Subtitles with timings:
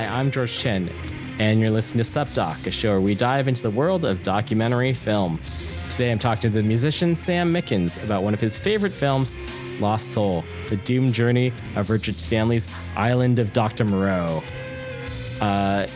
[0.00, 0.90] Hi, I'm George Chen,
[1.38, 4.22] and you're listening to Sup Doc, a show where we dive into the world of
[4.22, 5.38] documentary film.
[5.90, 9.34] Today I'm talking to the musician Sam Mickens about one of his favorite films,
[9.78, 13.84] Lost Soul, the doomed journey of Richard Stanley's Island of Dr.
[13.84, 14.42] Moreau.
[15.38, 15.86] Uh,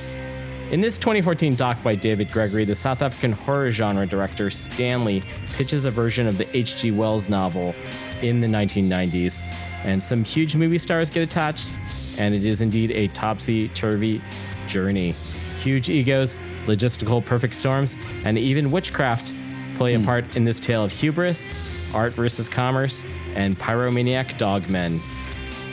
[0.70, 5.22] in this 2014 doc by David Gregory, the South African horror genre director Stanley
[5.54, 6.90] pitches a version of the H.G.
[6.90, 7.74] Wells novel
[8.20, 9.40] in the 1990s,
[9.82, 11.74] and some huge movie stars get attached,
[12.18, 14.22] and it is indeed a topsy turvy
[14.66, 15.12] journey.
[15.60, 19.32] Huge egos, logistical perfect storms, and even witchcraft
[19.76, 20.04] play a hmm.
[20.04, 25.00] part in this tale of hubris, art versus commerce, and pyromaniac dogmen.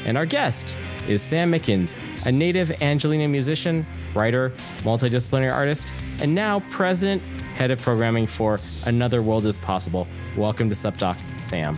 [0.05, 4.51] And our guest is Sam Mickens, a native Angeleno musician, writer,
[4.83, 5.87] multidisciplinary artist,
[6.21, 7.21] and now president,
[7.55, 10.07] head of programming for Another World is Possible.
[10.37, 11.75] Welcome to Sup Doc, Sam.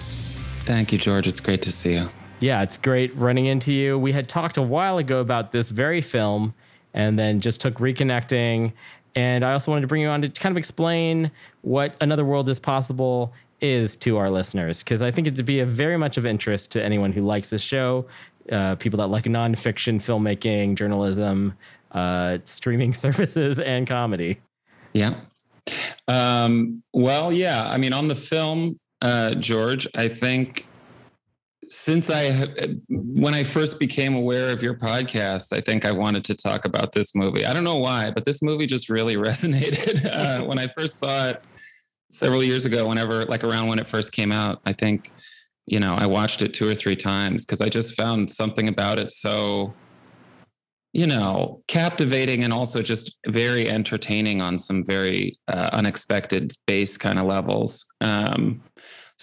[0.65, 1.27] Thank you, George.
[1.27, 2.09] It's great to see you.
[2.43, 3.97] Yeah, it's great running into you.
[3.97, 6.53] We had talked a while ago about this very film
[6.93, 8.73] and then just took reconnecting.
[9.15, 12.49] And I also wanted to bring you on to kind of explain what Another World
[12.49, 16.25] is Possible is to our listeners, because I think it'd be a very much of
[16.25, 18.07] interest to anyone who likes this show,
[18.51, 21.53] uh, people that like nonfiction filmmaking, journalism,
[21.93, 24.41] uh, streaming services, and comedy.
[24.91, 25.15] Yeah.
[26.09, 27.69] Um, well, yeah.
[27.71, 30.67] I mean, on the film, uh, George, I think
[31.69, 32.47] since I,
[32.89, 36.91] when I first became aware of your podcast, I think I wanted to talk about
[36.91, 37.45] this movie.
[37.45, 40.05] I don't know why, but this movie just really resonated.
[40.05, 41.43] Uh, when I first saw it
[42.11, 45.11] several years ago, whenever, like around when it first came out, I think,
[45.65, 48.99] you know, I watched it two or three times because I just found something about
[48.99, 49.73] it so,
[50.91, 57.17] you know, captivating and also just very entertaining on some very uh, unexpected base kind
[57.17, 57.85] of levels.
[58.01, 58.61] Um,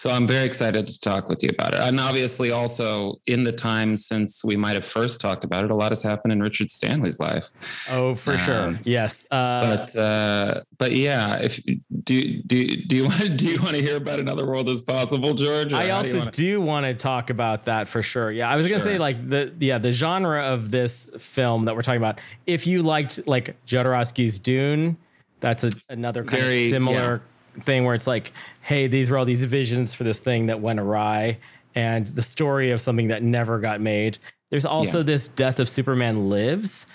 [0.00, 1.81] so I'm very excited to talk with you about it.
[1.81, 5.75] And obviously, also in the time since we might have first talked about it, a
[5.75, 7.50] lot has happened in Richard Stanley's life.
[7.91, 8.78] Oh, for um, sure.
[8.84, 9.27] Yes.
[9.31, 11.61] Uh, but uh, but yeah, if
[12.03, 15.34] do do do you want do you want to hear about another world is possible,
[15.34, 15.75] George?
[15.75, 16.31] I also do, wanna...
[16.31, 18.32] do want to talk about that for sure.
[18.32, 21.82] Yeah, I was gonna say like the yeah the genre of this film that we're
[21.82, 22.22] talking about.
[22.47, 24.97] If you liked like Jodorowsky's Dune,
[25.41, 27.17] that's a, another kind Very, of similar.
[27.17, 27.31] Yeah
[27.61, 30.81] thing where it's like, hey, these were all these visions for this thing that went
[30.81, 31.38] awry,
[31.75, 34.19] and the story of something that never got made.
[34.50, 35.05] There's also yeah.
[35.05, 36.87] this Death of Superman Lives.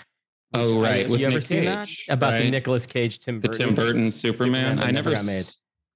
[0.54, 2.44] Oh right, With you ever Nick seen Cage, that about right?
[2.44, 3.50] the Nicolas Cage Tim Burton?
[3.50, 4.78] The Tim Burton Superman.
[4.78, 5.44] Superman I never got made.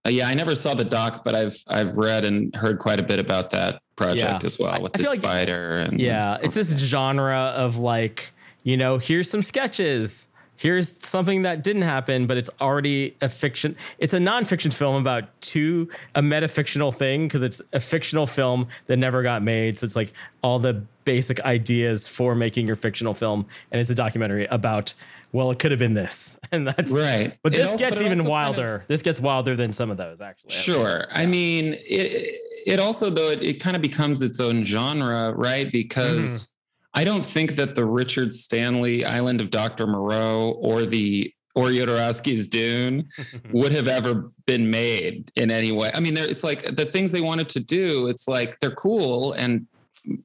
[0.06, 3.02] Uh, yeah, I never saw the doc, but I've I've read and heard quite a
[3.02, 4.46] bit about that project yeah.
[4.46, 8.32] as well with I, the spider like, and yeah, it's this genre of like
[8.62, 10.26] you know here's some sketches
[10.60, 13.74] here's something that didn't happen, but it's already a fiction.
[13.98, 18.98] It's a nonfiction film about two a metafictional thing because it's a fictional film that
[18.98, 19.78] never got made.
[19.78, 20.12] So it's like
[20.42, 24.94] all the basic ideas for making your fictional film, and it's a documentary about.
[25.32, 27.38] Well, it could have been this, and that's right.
[27.42, 28.56] But this also, gets but even wilder.
[28.56, 30.50] Kind of, this gets wilder than some of those, actually.
[30.50, 31.06] Sure.
[31.10, 32.42] I mean, it.
[32.66, 35.70] It also though it, it kind of becomes its own genre, right?
[35.72, 36.24] Because.
[36.24, 36.56] Mm-hmm
[36.94, 39.86] I don't think that the Richard Stanley Island of Dr.
[39.86, 43.08] Moreau or the or Jodorowsky's Dune
[43.52, 45.90] would have ever been made in any way.
[45.94, 48.08] I mean, it's like the things they wanted to do.
[48.08, 49.66] It's like they're cool and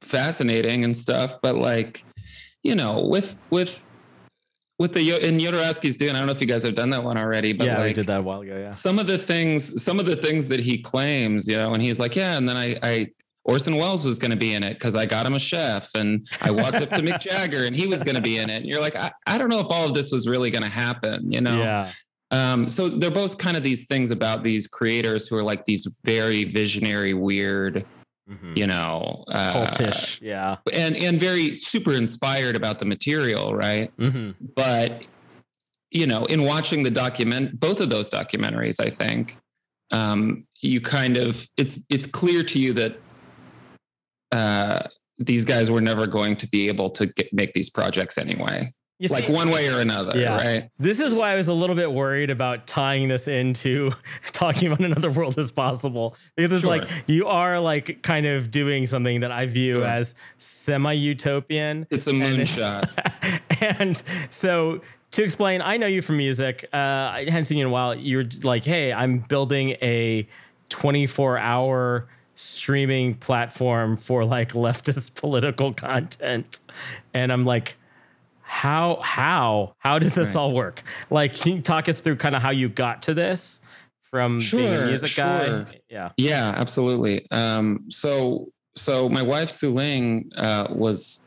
[0.00, 2.04] fascinating and stuff, but like,
[2.62, 3.82] you know, with with
[4.78, 7.16] with the in Jodorowsky's Dune, I don't know if you guys have done that one
[7.16, 8.56] already, but yeah, like, we did that a while ago.
[8.56, 11.82] Yeah, some of the things, some of the things that he claims, you know, and
[11.82, 13.08] he's like, yeah, and then I I
[13.46, 16.26] Orson Welles was going to be in it because I got him a chef and
[16.42, 18.56] I walked up to Mick Jagger and he was going to be in it.
[18.56, 20.68] And you're like, I, I don't know if all of this was really going to
[20.68, 21.58] happen, you know?
[21.58, 21.92] Yeah.
[22.32, 25.86] Um, so they're both kind of these things about these creators who are like these
[26.04, 27.86] very visionary, weird,
[28.28, 28.52] mm-hmm.
[28.56, 33.96] you know, uh, cultish, yeah, and and very super inspired about the material, right?
[33.98, 34.32] Mm-hmm.
[34.56, 35.04] But
[35.92, 39.38] you know, in watching the document, both of those documentaries, I think
[39.92, 42.98] um, you kind of it's it's clear to you that
[44.32, 44.80] uh,
[45.18, 48.70] these guys were never going to be able to get, make these projects anyway.
[49.10, 50.36] Like one way or another, Yeah.
[50.36, 50.70] right?
[50.78, 53.92] This is why I was a little bit worried about tying this into
[54.32, 56.16] talking about another world is possible.
[56.34, 56.78] Because it's Sure.
[56.78, 61.86] like you are like kind of doing something that I view as semi-utopian.
[61.90, 63.40] It's a And- moonshot.
[63.78, 64.80] and so
[65.12, 66.64] to explain, I know you from music.
[66.72, 67.94] Uh, I hadn't seen you in a while.
[67.94, 70.26] You're like, hey, I'm building a
[70.68, 76.60] 24 hour streaming platform for like leftist political content.
[77.12, 77.76] And I'm like,
[78.42, 80.36] how, how, how does this Right.
[80.36, 80.82] all work?
[81.10, 83.58] Like, can you talk us through kind of how you got to this
[84.02, 85.80] from being a Sure, music guy?
[85.90, 86.10] Yeah.
[86.16, 87.26] Yeah, absolutely.
[87.32, 91.26] Um, so, so my wife Su Ling uh, was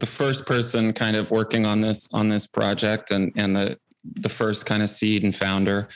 [0.00, 3.78] the first person kind of working on this on this project, and and the
[4.16, 5.88] the first kind of seed and founder.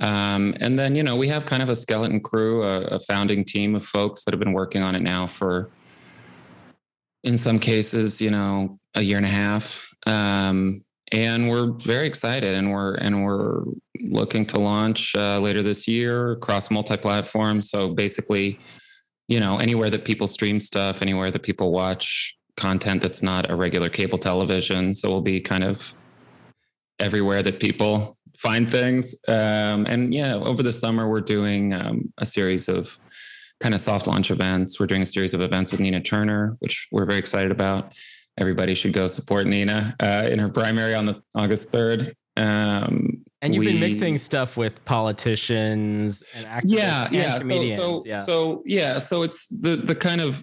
[0.00, 3.44] Um, and then you know we have kind of a skeleton crew, a, a founding
[3.44, 5.70] team of folks that have been working on it now for,
[7.22, 9.94] in some cases, you know, a year and a half.
[10.06, 10.82] Um,
[11.12, 13.64] and we're very excited, and we're and we're
[14.00, 17.68] looking to launch uh, later this year across multi-platforms.
[17.68, 18.58] So basically,
[19.28, 23.56] you know, anywhere that people stream stuff, anywhere that people watch content that's not a
[23.56, 24.94] regular cable television.
[24.94, 25.94] So we'll be kind of
[26.98, 29.14] everywhere that people find things.
[29.28, 32.98] Um, and yeah, over the summer we're doing um, a series of
[33.60, 34.80] kind of soft launch events.
[34.80, 37.92] We're doing a series of events with Nina Turner, which we're very excited about.
[38.38, 42.16] Everybody should go support Nina uh, in her primary on the August third.
[42.38, 48.02] Um, And you've been mixing stuff with politicians and activists yeah and yeah so so
[48.06, 48.24] yeah.
[48.24, 50.42] so yeah so it's the the kind of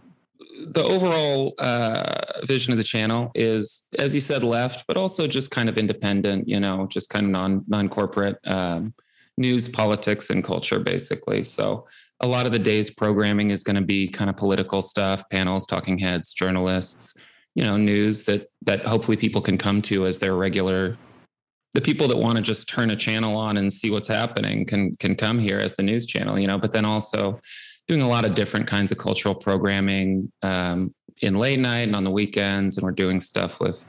[0.68, 5.52] the overall uh vision of the channel is as you said left but also just
[5.52, 8.94] kind of independent you know just kind of non non-corporate um
[9.38, 11.44] news politics and culture basically.
[11.44, 11.86] So
[12.20, 15.68] a lot of the day's programming is going to be kind of political stuff panels
[15.68, 17.16] talking heads journalists
[17.54, 20.98] you know news that that hopefully people can come to as their regular
[21.74, 24.96] the people that want to just turn a channel on and see what's happening can
[24.98, 27.40] can come here as the news channel you know but then also
[27.88, 32.04] doing a lot of different kinds of cultural programming um, in late night and on
[32.04, 32.78] the weekends.
[32.78, 33.88] And we're doing stuff with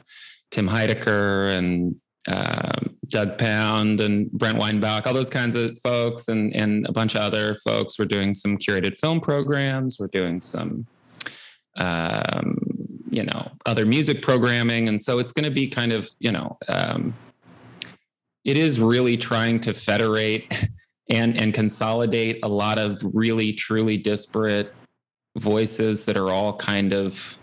[0.51, 1.95] tim heidecker and
[2.27, 7.15] um, doug pound and brent weinbach all those kinds of folks and and a bunch
[7.15, 7.99] of other folks.
[7.99, 9.99] We're doing some curated film programs.
[9.99, 10.87] We're doing some
[11.77, 12.59] um,
[13.11, 14.89] you know other music programming.
[14.89, 17.15] And so it's going to be kind of you know um,
[18.45, 20.69] it is really trying to federate
[21.11, 24.75] and and consolidate a lot of really truly disparate
[25.37, 27.39] voices that are all kind of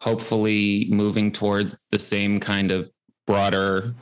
[0.00, 2.90] hopefully moving towards the same kind of
[3.26, 3.94] broader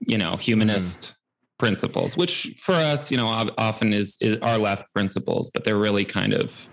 [0.00, 1.16] you know humanist
[1.58, 6.04] principles which for us you know often is, is our left principles but they're really
[6.04, 6.70] kind of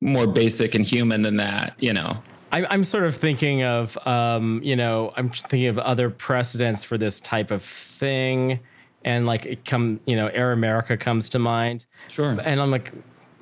[0.00, 2.20] more basic and human than that you know?
[2.52, 6.98] I, I'm sort of thinking of, um, you know, I'm thinking of other precedents for
[6.98, 8.60] this type of thing,
[9.04, 12.92] and like it come, you know, Air America comes to mind, sure and I'm like,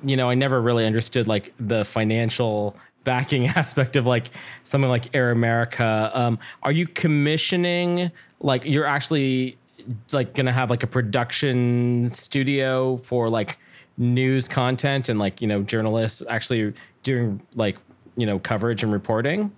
[0.03, 4.29] you know, I never really understood like the financial backing aspect of like
[4.63, 6.11] something like Air America.
[6.13, 9.57] Um, are you commissioning like you're actually
[10.11, 13.57] like gonna have like a production studio for like
[13.97, 16.73] news content and like you know journalists actually
[17.03, 17.77] doing like
[18.15, 19.51] you know coverage and reporting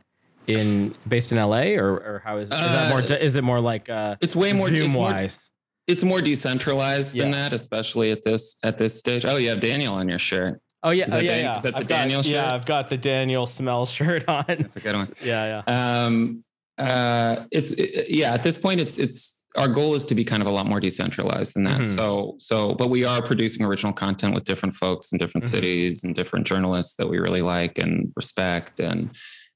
[0.48, 3.60] in based in LA or or how is, is that more Uh, is it more
[3.60, 5.51] like uh it's way more Zoom it's more, wise?
[5.88, 9.26] It's more decentralized than that, especially at this at this stage.
[9.28, 10.62] Oh, you have Daniel on your shirt.
[10.84, 11.58] Oh yeah, oh, yeah, Dan- yeah.
[11.58, 12.32] is that the I've got, Daniel shirt?
[12.32, 14.46] Yeah, I've got the Daniel Smell shirt on.
[14.48, 15.08] That's a good one.
[15.24, 16.04] yeah, yeah.
[16.06, 16.44] Um,
[16.78, 18.34] uh, it's it- yeah.
[18.34, 20.80] At this point, it's it's our goal is to be kind of a lot more
[20.80, 21.82] decentralized than that.
[21.82, 21.96] Mhm.
[21.96, 25.52] So so, but we are producing original content with different folks in different Mhm.
[25.52, 28.80] cities and different journalists that we really like and respect.
[28.80, 29.12] And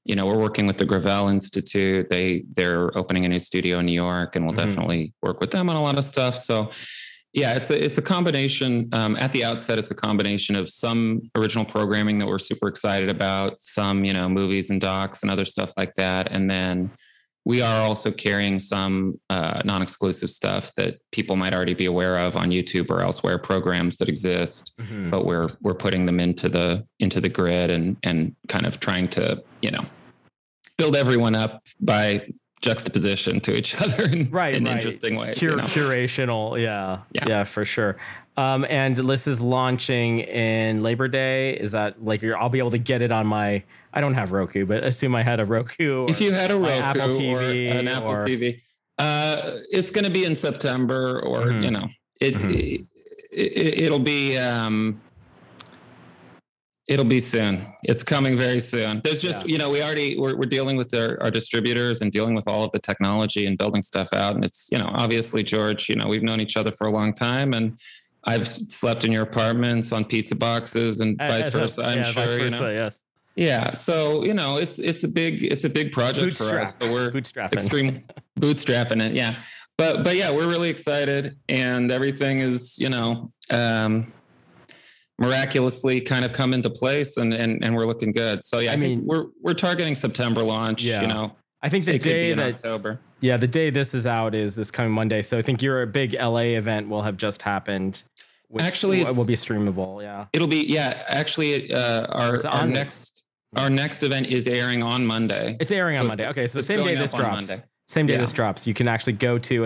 [0.06, 2.08] you know, we're working with the Gravel Institute.
[2.08, 4.66] They they're opening a new studio in New York, and we'll Mhm.
[4.66, 6.36] definitely work with them on a lot of stuff.
[6.36, 6.70] So.
[7.32, 8.88] Yeah, it's a it's a combination.
[8.94, 13.10] Um, at the outset, it's a combination of some original programming that we're super excited
[13.10, 16.90] about, some you know movies and docs and other stuff like that, and then
[17.44, 22.38] we are also carrying some uh, non-exclusive stuff that people might already be aware of
[22.38, 25.10] on YouTube or elsewhere, programs that exist, Mhm.
[25.10, 29.08] but we're we're putting them into the into the grid and and kind of trying
[29.08, 29.84] to you know
[30.76, 32.26] build everyone up by
[32.62, 34.76] juxtaposition to each other in, Right, in right.
[34.76, 35.38] interesting ways.
[35.38, 35.64] Cur- you know?
[35.64, 37.44] curational, yeah, yeah, Yeah.
[37.44, 37.96] for sure.
[38.38, 41.54] Um, and this is launching in Labor Day.
[41.54, 43.62] Is that like you're, I'll be able to get it on my?
[43.94, 46.02] I don't have Roku, but assume I had a Roku.
[46.04, 48.60] or- if you had a Roku Apple TV or an Apple or- TV,
[48.98, 51.64] uh, it's going to be in September, or Mhm.
[51.64, 51.88] you know,
[52.20, 52.54] it, Mhm.
[52.54, 52.80] it,
[53.32, 54.36] it it'll be.
[54.36, 55.00] Um,
[56.88, 57.66] It'll be soon.
[57.82, 59.00] It's coming very soon.
[59.02, 59.46] There's just, yeah.
[59.48, 62.62] you know, we already we're, we're dealing with our, our distributors and dealing with all
[62.62, 64.36] of the technology and building stuff out.
[64.36, 67.12] And it's, you know, obviously George, you know, we've known each other for a long
[67.12, 67.76] time and
[68.26, 71.82] I've slept in your apartments on pizza boxes and vice versa.
[71.84, 72.70] I'm yeah, sure, versa, you know.
[72.70, 73.00] Yes.
[73.36, 76.50] Yeah, so you know, it's it's a big it's a big project Bootstrap.
[76.50, 77.52] for us, but we're bootstrapping.
[77.52, 78.02] extreme
[78.40, 79.12] bootstrapping it.
[79.12, 79.42] Yeah,
[79.76, 84.10] but but yeah, we're really excited, and everything is you know um,
[85.18, 88.44] miraculously kind of come into place, and and and we're looking good.
[88.44, 90.82] So yeah, I, I mean, we're we're targeting September launch.
[90.82, 91.02] Yeah.
[91.02, 91.32] you know,
[91.62, 93.00] I think the day that October.
[93.20, 95.22] Yeah, the day this is out is this coming Monday.
[95.22, 98.04] So I think your big LA event will have just happened.
[98.58, 100.02] actually, it will be streamable.
[100.02, 101.02] Yeah, it'll be yeah.
[101.08, 103.24] Actually, uh, our our next
[103.56, 105.56] our next event is airing on Monday.
[105.60, 106.28] It's airing so on Monday.
[106.28, 107.52] Okay, so same day this drops.
[107.88, 108.20] Same day yeah.
[108.20, 108.66] this drops.
[108.66, 109.64] You can actually go to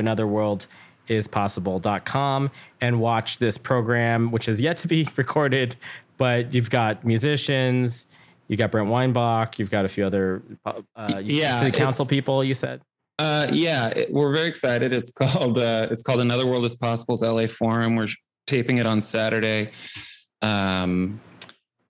[1.10, 2.50] anotherworldispossible.com
[2.80, 5.76] and watch this program, which is yet to be recorded.
[6.16, 8.06] But you've got musicians,
[8.48, 12.44] you've got Brent Weinbach, you've got a few other uh, yeah, city council people.
[12.44, 12.82] You said.
[13.18, 14.92] Uh, yeah, it, we're very excited.
[14.92, 17.96] It's called uh, it's called Another World is Possible's LA Forum.
[17.96, 18.08] We're
[18.46, 19.72] taping it on Saturday.
[20.42, 21.20] Um,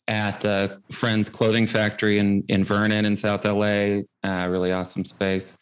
[0.09, 4.01] at uh, Friends Clothing Factory in in Vernon in South LA.
[4.25, 5.57] Uh, really awesome space.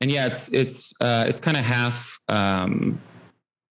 [0.00, 3.00] And yeah, it's it's uh, it's kind of half um,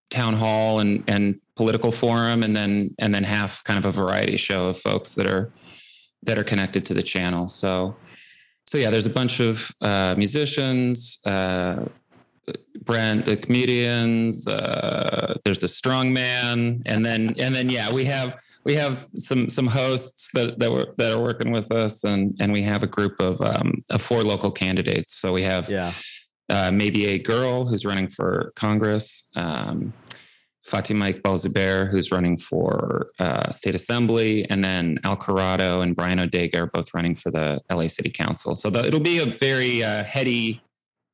[0.10, 4.38] town hall and and political forum, and then and then half kind of a variety
[4.38, 5.52] show of folks that are
[6.24, 7.48] that are connected to the channel.
[7.48, 7.96] So
[8.68, 11.20] so yeah, there's a bunch of uh, musicians.
[11.26, 11.86] Uh,
[12.84, 14.48] Brent, the comedians.
[14.48, 19.48] Uh, there's a strong man, and then and then yeah, we have we have some
[19.48, 22.88] some hosts that that, were, that are working with us, and and we have a
[22.88, 25.16] group of um, of four local candidates.
[25.16, 25.94] So we have yeah.
[26.54, 27.20] Uh, Maebe A.
[27.20, 29.92] Girl who's running for Congress, um,
[30.64, 36.22] Fatima Iqbal Zubair, who's running for uh, state assembly, and then Al Corado and Bryant
[36.22, 38.56] Odega are both running for the LA City Council.
[38.56, 40.62] So the, it'll be a very uh, heady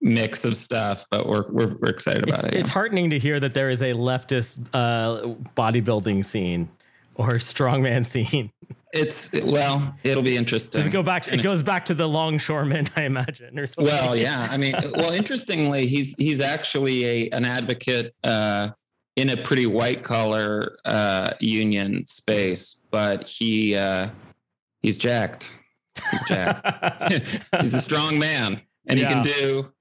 [0.01, 2.53] mix of stuff, but we're we're, we're excited about it's, it.
[2.55, 6.69] It's heartening to hear that there is a leftist uh, bodybuilding scene
[7.15, 8.51] or strongman scene.
[8.91, 10.79] It's well, it'll be interesting.
[10.79, 11.23] Does it go back?
[11.23, 13.93] To, it goes back to the longshoreman, I imagine, or something.
[13.93, 14.47] Well, yeah.
[14.49, 18.69] I mean, well, interestingly, he's he's actually a an advocate uh,
[19.15, 24.09] in a pretty white collar uh, union space, but he uh,
[24.81, 25.51] he's jacked.
[26.09, 27.39] He's jacked.
[27.61, 29.07] he's a strong man, and yeah.
[29.07, 29.71] he can do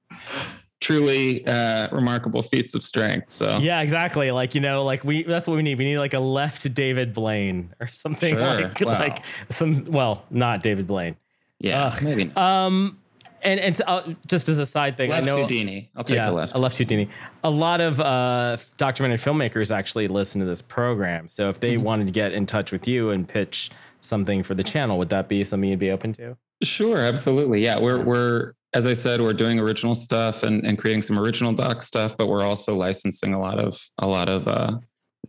[0.81, 3.31] truly uh, remarkable feats of strength.
[3.31, 4.31] So yeah, exactly.
[4.31, 5.79] Like you know, like we that's what we need.
[5.79, 8.61] We need like a left David Blaine or something sure.
[8.61, 8.99] like wow.
[8.99, 9.19] like
[9.51, 9.85] some.
[9.87, 11.17] Well, not David Blaine.
[11.59, 12.03] Yeah, Ugh.
[12.03, 12.33] maybe.
[12.37, 12.99] Um,
[13.43, 15.91] and and uh, just as a side thing, left I know Houdini.
[15.97, 16.57] I'll take yeah, a left.
[16.57, 17.09] A left Houdini.
[17.45, 21.29] A lot of uh, documentary filmmakers actually listen to this program.
[21.29, 21.85] So if they mm-hmm.
[21.85, 23.71] wanted to get in touch with you and pitch
[24.01, 26.37] something for the channel, would that be something you'd be open to?
[26.63, 27.63] Sure, absolutely.
[27.63, 31.53] Yeah, we're we're as I said, we're doing original stuff and, and creating some original
[31.53, 34.79] doc stuff, but we're also licensing a lot of a lot of uh,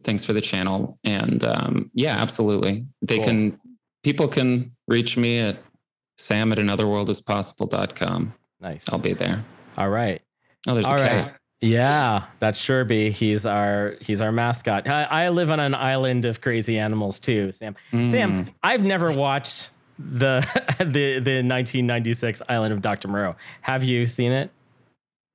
[0.04, 0.98] things for the channel.
[1.04, 2.86] And um, yeah, absolutely.
[3.02, 3.26] They cool.
[3.26, 3.60] can
[4.04, 5.58] people can reach me at
[6.18, 8.34] sam at anotherworldispossible.com.
[8.62, 8.86] Nice.
[8.92, 9.44] I'll be there.
[9.78, 10.22] All right.
[10.68, 11.26] Oh, there's All a cat.
[11.26, 11.36] Right.
[11.62, 13.12] Yeah, that's Sherby.
[13.12, 14.88] He's our he's our mascot.
[14.88, 17.76] I, I, live on an island of crazy animals too, Sam.
[17.92, 18.10] Mm.
[18.10, 19.70] Sam, I've never watched
[20.12, 20.40] the
[20.80, 23.10] the the 1996 Island of Dr.
[23.10, 23.36] Moreau.
[23.62, 24.50] Have you seen it?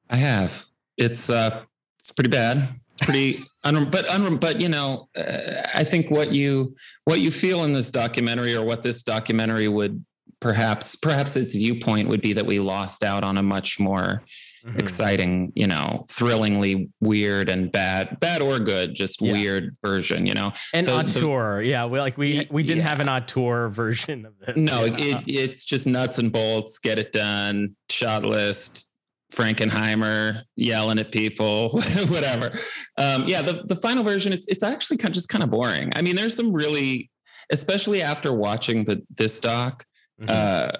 [0.08, 0.64] I have.
[0.96, 1.62] It's uh
[1.98, 2.80] it's pretty bad.
[3.02, 7.64] Pretty un- but un- but you know, uh, I think what you what you feel
[7.64, 10.02] in this documentary or what this documentary would
[10.40, 14.22] perhaps perhaps its viewpoint would be that we lost out on a much more
[14.64, 14.78] mm-hmm.
[14.78, 19.32] exciting, you know, thrillingly weird and bad, bad or good, just yeah.
[19.32, 20.52] weird version, you know.
[20.72, 21.86] An the, auteur, the, yeah.
[21.86, 22.88] We like we we didn't yeah.
[22.88, 24.56] have an auteur version of this.
[24.56, 25.18] No, yeah.
[25.18, 28.90] it, it's just nuts and bolts, get it done, shot list,
[29.34, 31.68] Frankenheimer yelling at people,
[32.08, 32.52] whatever.
[32.98, 35.92] Um, yeah, the, the final version, it's it's actually kind of just kind of boring.
[35.94, 37.10] I mean, there's some really,
[37.50, 39.84] especially after watching the this doc,
[40.20, 40.30] mm-hmm.
[40.30, 40.70] uh,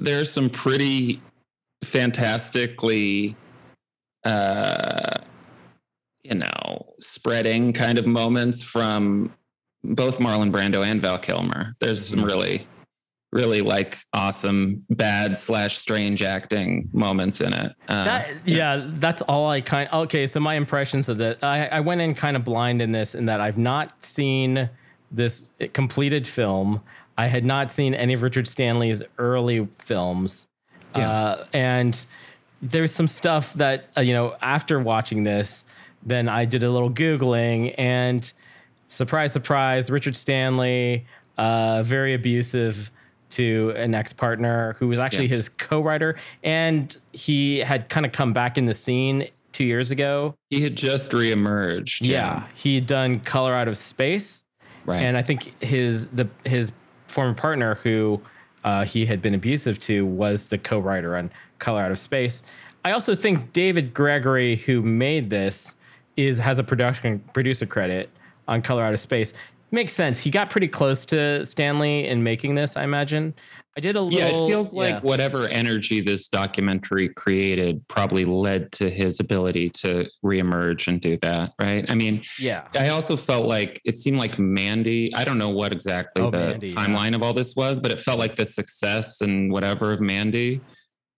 [0.00, 1.22] there's some pretty
[1.84, 3.36] fantastically
[4.24, 5.18] uh
[6.22, 9.32] you know spreading kind of moments from
[9.84, 11.74] both Marlon Brando and Val Kilmer.
[11.80, 12.28] There's some mm-hmm.
[12.28, 12.66] really
[13.32, 17.74] really like awesome bad slash strange acting moments in it.
[17.88, 19.88] Uh, that, yeah, that's all I kind.
[19.92, 23.14] Okay, so my impressions of that, I, I went in kind of blind in this,
[23.14, 24.68] in that I've not seen
[25.10, 26.82] this completed film.
[27.16, 30.46] I had not seen any of Richard Stanley's early films.
[30.96, 31.10] Yeah.
[31.10, 32.06] Uh, and
[32.60, 35.64] there's some stuff that, uh, you know, after watching this,
[36.04, 38.30] then I did a little Googling and
[38.88, 41.06] surprise, surprise, Richard Stanley
[41.38, 42.90] uh, very abusive
[43.30, 45.36] to an ex partner who was actually Yeah.
[45.36, 46.16] his co writer.
[46.42, 50.34] And he had kind of come back in the scene two years ago.
[50.50, 52.06] He had just reemerged.
[52.06, 52.44] Yeah.
[52.54, 54.42] He'd done Color Out of Space.
[54.84, 55.00] Right.
[55.02, 56.72] And I think his the his
[57.06, 58.20] former partner who
[58.64, 62.42] uh, he had been abusive to was the co-writer on Color Out of Space.
[62.84, 65.74] I also think David Gregory, who made this,
[66.16, 68.10] is has a production producer credit
[68.48, 69.32] on Color Out of Space.
[69.74, 70.20] Makes sense.
[70.20, 72.76] He got pretty close to Stanley in making this.
[72.76, 73.34] I imagine.
[73.74, 74.18] I did a little.
[74.18, 75.00] yeah, it feels like yeah.
[75.00, 81.54] whatever energy this documentary created probably led to his ability to reemerge and do that,
[81.58, 81.86] right?
[81.90, 82.68] I mean, yeah.
[82.78, 85.10] I also felt like it seemed like Mandy.
[85.14, 86.74] I don't know what exactly Oh, the Mandy, yeah.
[86.74, 90.60] timeline of all this was, but it felt like the success and whatever of Mandy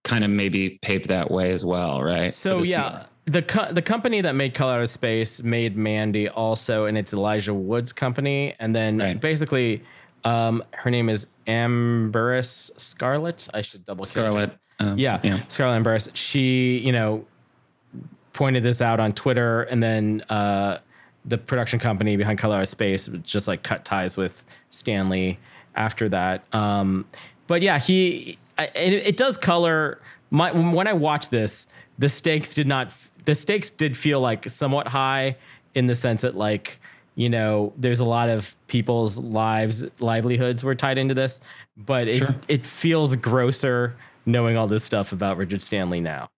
[0.04, 2.32] kind of maybe paved that way as well, right?
[2.32, 3.06] So yeah.
[3.26, 7.12] The co- the company that made Color Out of Space made Mandy also, and it's
[7.12, 8.54] Elijah Wood's company.
[8.58, 9.18] And then Right.
[9.20, 9.82] basically,
[10.24, 13.48] um, her name is Amaris Scarlett.
[13.54, 14.04] I should double.
[14.04, 14.50] Scarlett.
[14.78, 15.40] um, Yeah, yeah.
[15.48, 16.10] Scarlett Amaris.
[16.14, 17.24] She, you know,
[18.34, 20.78] pointed this out on Twitter, and then uh,
[21.24, 25.38] the production company behind Color Out of Space just like cut ties with Stanley
[25.76, 26.44] after that.
[26.54, 27.06] Um,
[27.46, 29.98] but yeah, he I, it, it does color
[30.30, 31.66] my when I watched this.
[31.98, 32.92] The stakes did not.
[33.24, 35.36] The stakes did feel like somewhat high
[35.74, 36.80] in the sense that like
[37.16, 41.40] you know there's a lot of people's lives livelihoods were tied into this,
[41.76, 42.34] but it Sure.
[42.48, 46.28] it feels grosser knowing all this stuff about Richard Stanley now.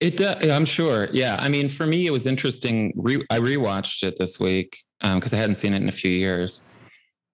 [0.00, 0.50] It does.
[0.50, 1.08] I'm sure.
[1.12, 1.36] Yeah.
[1.40, 2.92] I mean, for me, it was interesting.
[2.96, 6.60] Re- I rewatched it this week because I hadn't seen it in a few years.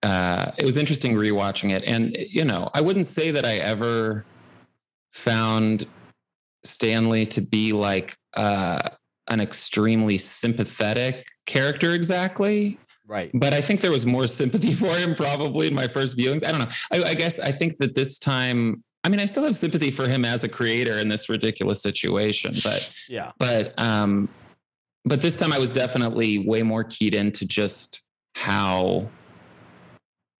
[0.04, 4.24] Uh, it was interesting rewatching it, and you know, I wouldn't say that I ever
[5.12, 5.86] found
[6.64, 8.88] Stanley to be like uh,
[9.32, 13.30] an extremely sympathetic character exactly Right.
[13.34, 16.44] but I think there was more sympathy for him probably in my first viewings.
[16.46, 16.68] I don't know.
[16.92, 20.06] I, I guess I think that this time, I mean, I still have sympathy for
[20.06, 23.32] him as a creator in this ridiculous situation, but Yeah.
[23.38, 24.28] but um,
[25.04, 28.02] but this time I was definitely way more keyed into just
[28.36, 29.08] how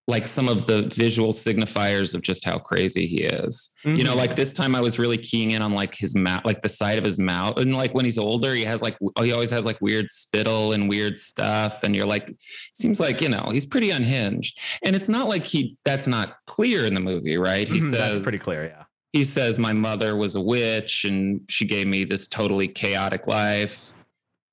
[0.08, 3.70] like some of the visual signifiers of just how crazy he is.
[3.84, 4.16] You know, Mhm.
[4.16, 6.98] like this time I was really keying in on like his mouth, like the side
[6.98, 7.56] of his mouth.
[7.56, 10.72] And like when he's older, he has like, oh, he always has like weird spittle
[10.72, 11.84] and weird stuff.
[11.84, 12.34] And you're like,
[12.74, 14.58] seems like, you know, he's pretty unhinged.
[14.82, 17.68] And it's not like he, that's not clear in the movie, right?
[17.68, 18.64] He Mhm, says, that's pretty clear.
[18.64, 18.82] Yeah.
[19.12, 23.92] he says, my mother was a witch and she gave me this totally chaotic life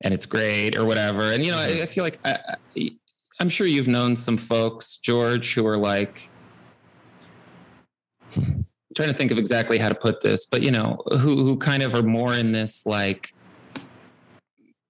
[0.02, 1.24] and it's great or whatever.
[1.34, 2.38] And, you know, I, I feel like I,
[3.40, 6.30] I'm sure you've known some folks, George, who are like,
[8.96, 11.84] trying to think of exactly how to put this, but you know, who who kind
[11.84, 13.34] of are more in this like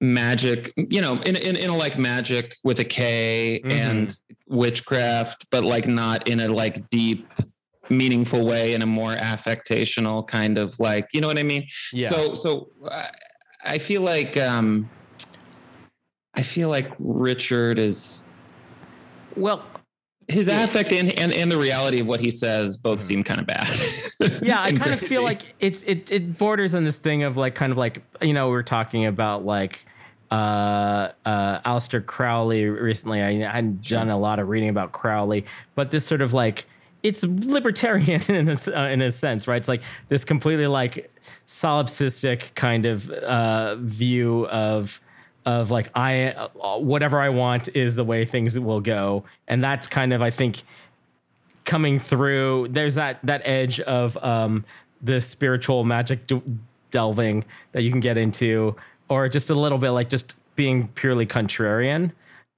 [0.02, 3.72] magic, you know, in in, in a like magic with a K Mhm.
[3.72, 7.28] and witchcraft, but like not in a like deep,
[7.90, 11.68] meaningful way, in a more affectational kind of like, you know what I mean?
[11.94, 12.10] Yeah.
[12.10, 13.10] So so I,
[13.64, 14.90] I feel like um
[16.34, 18.24] I feel like Richard is
[19.40, 19.64] well,
[20.30, 23.48] his affect and, and and the reality of what he says both seem kind of
[23.48, 23.68] bad.
[24.44, 27.56] yeah, I kind of feel like it's it it borders on this thing of like
[27.56, 29.86] kind of like you know we are talking about like
[30.30, 33.22] uh uh Aleister Crowley recently.
[33.22, 36.66] I, I hadn't done a lot of reading about Crowley, but this sort of like
[37.02, 39.58] it's libertarian in a, uh, in a sense, right?
[39.58, 41.12] It's like this completely like
[41.48, 45.02] solipsistic kind of uh, view of
[45.50, 49.88] of like I uh, whatever I want is the way things will go, and that's
[49.88, 50.62] kind of I think
[51.66, 52.68] coming through.
[52.70, 54.64] There's that that edge of um,
[55.02, 56.44] the spiritual magic d-
[56.92, 58.76] delving that you can get into,
[59.10, 62.12] or just a little bit like just being purely contrarian,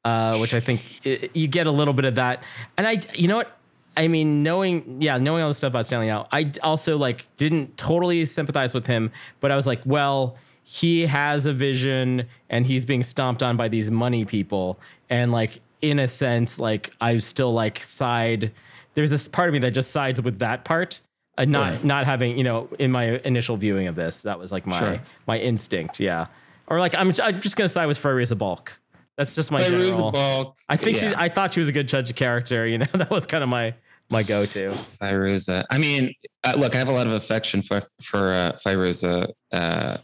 [0.03, 2.43] uh, which I think i you get a little bit of that.
[2.77, 3.57] And I, you know what?
[3.95, 7.77] I mean, knowing, yeah, knowing all the stuff about Stanley now, I also like didn't
[7.77, 12.85] totally sympathize with him, but I was like, well, he has a vision and he's
[12.85, 14.79] being stomped on by these money people.
[15.09, 18.51] And like, in a sense, like I still like side,
[18.93, 21.01] there's this part of me that just sides with that part.
[21.37, 21.85] Uh, not Right.
[21.85, 24.99] not having you know in my initial viewing of this that was like my Sure.
[25.27, 26.27] my instinct yeah
[26.67, 28.73] or like I'm, I'm just gonna side with Fairuza Balk
[29.17, 31.07] that's just my Fairuza general Balk, I think she.
[31.07, 32.67] I thought she was a good judge of character.
[32.67, 33.73] You know, that was kind of my
[34.09, 34.71] my go to.
[35.01, 35.65] Fairuza.
[35.69, 39.97] I mean, uh, look, I have a lot of affection for for uh, Fairuza uh,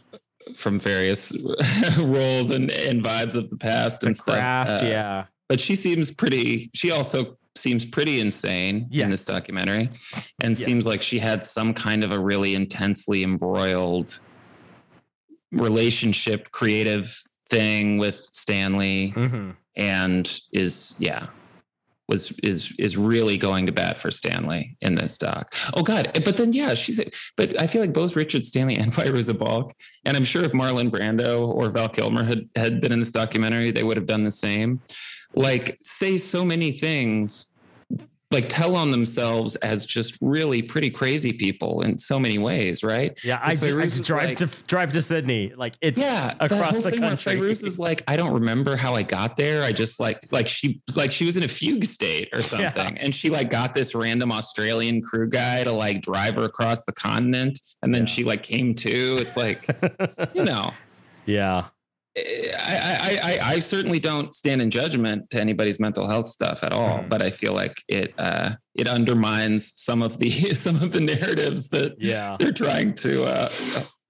[0.54, 1.32] from various
[1.98, 4.68] roles and, and vibes of the past The and stuff.
[4.68, 6.70] Uh, yeah, But she seems pretty.
[6.74, 9.90] She also seems pretty insane in this documentary,
[10.42, 10.64] and Yeah.
[10.64, 14.18] seems like she had some kind of a really intensely embroiled
[15.52, 17.16] relationship, creative
[17.50, 21.28] thing with Stanley, hmm and is yeah.
[22.08, 25.54] Was is is really going to bat for Stanley in this doc.
[25.74, 26.10] Oh God!
[26.14, 27.00] Eh, but then yeah, she's.
[27.36, 30.90] But I feel like both Richard Stanley and Fairuza Balk, and I'm sure if Marlon
[30.90, 34.30] Brando or Val Kilmer had had been in this documentary, they would have done the
[34.30, 34.80] same.
[35.34, 37.48] Like say so many things
[38.30, 43.18] like tell on themselves as just really pretty crazy people in so many ways, right?
[43.24, 46.98] Yeah, I, I drive like, to drive to Sydney, like it's yeah across the, the
[46.98, 47.36] country.
[47.36, 49.62] Where is like, I don't remember how I got there.
[49.62, 53.02] I just like like she like she was in a fugue state or something, yeah.
[53.02, 56.92] and she like got this random Australian crew guy to like drive her across the
[56.92, 58.12] continent, and then yeah.
[58.12, 59.16] she like came to.
[59.18, 59.66] It's like
[60.34, 60.70] you know,
[61.24, 61.68] yeah.
[62.58, 66.98] I, I, I, certainly don't stand in judgment to anybody's mental health stuff at all,
[66.98, 67.08] mm.
[67.08, 71.68] but I feel like it uh, it undermines some of the some of the narratives
[71.68, 72.36] that yeah.
[72.38, 73.50] they're trying to uh,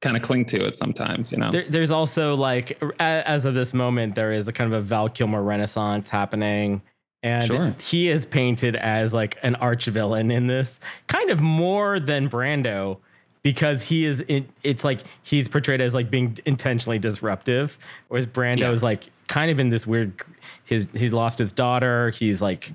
[0.00, 1.32] kind of cling to it sometimes.
[1.32, 4.78] You know, there, there's also like as of this moment, there is a kind of
[4.78, 6.82] a Val Kilmer renaissance happening.
[7.24, 7.74] And sure.
[7.80, 12.98] he is painted as like an arch villain in this, kind of more than Brando
[13.42, 18.60] because he is in, it's like he's portrayed as like being intentionally disruptive whereas brando
[18.60, 18.70] yeah.
[18.70, 20.12] is like kind of in this weird
[20.64, 22.72] his he's lost his daughter he's like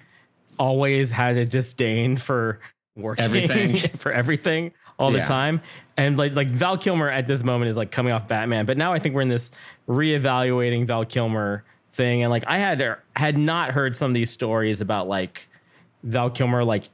[0.60, 2.60] always had a disdain for
[2.96, 5.20] working everything for everything all yeah.
[5.20, 5.62] the time
[5.98, 8.94] and like like val kilmer at this moment is like coming off batman but now
[8.94, 9.50] i think we're in this
[9.88, 14.82] reevaluating val kilmer thing and like i had had not heard some of these stories
[14.82, 15.48] about like
[16.04, 16.86] val kilmer like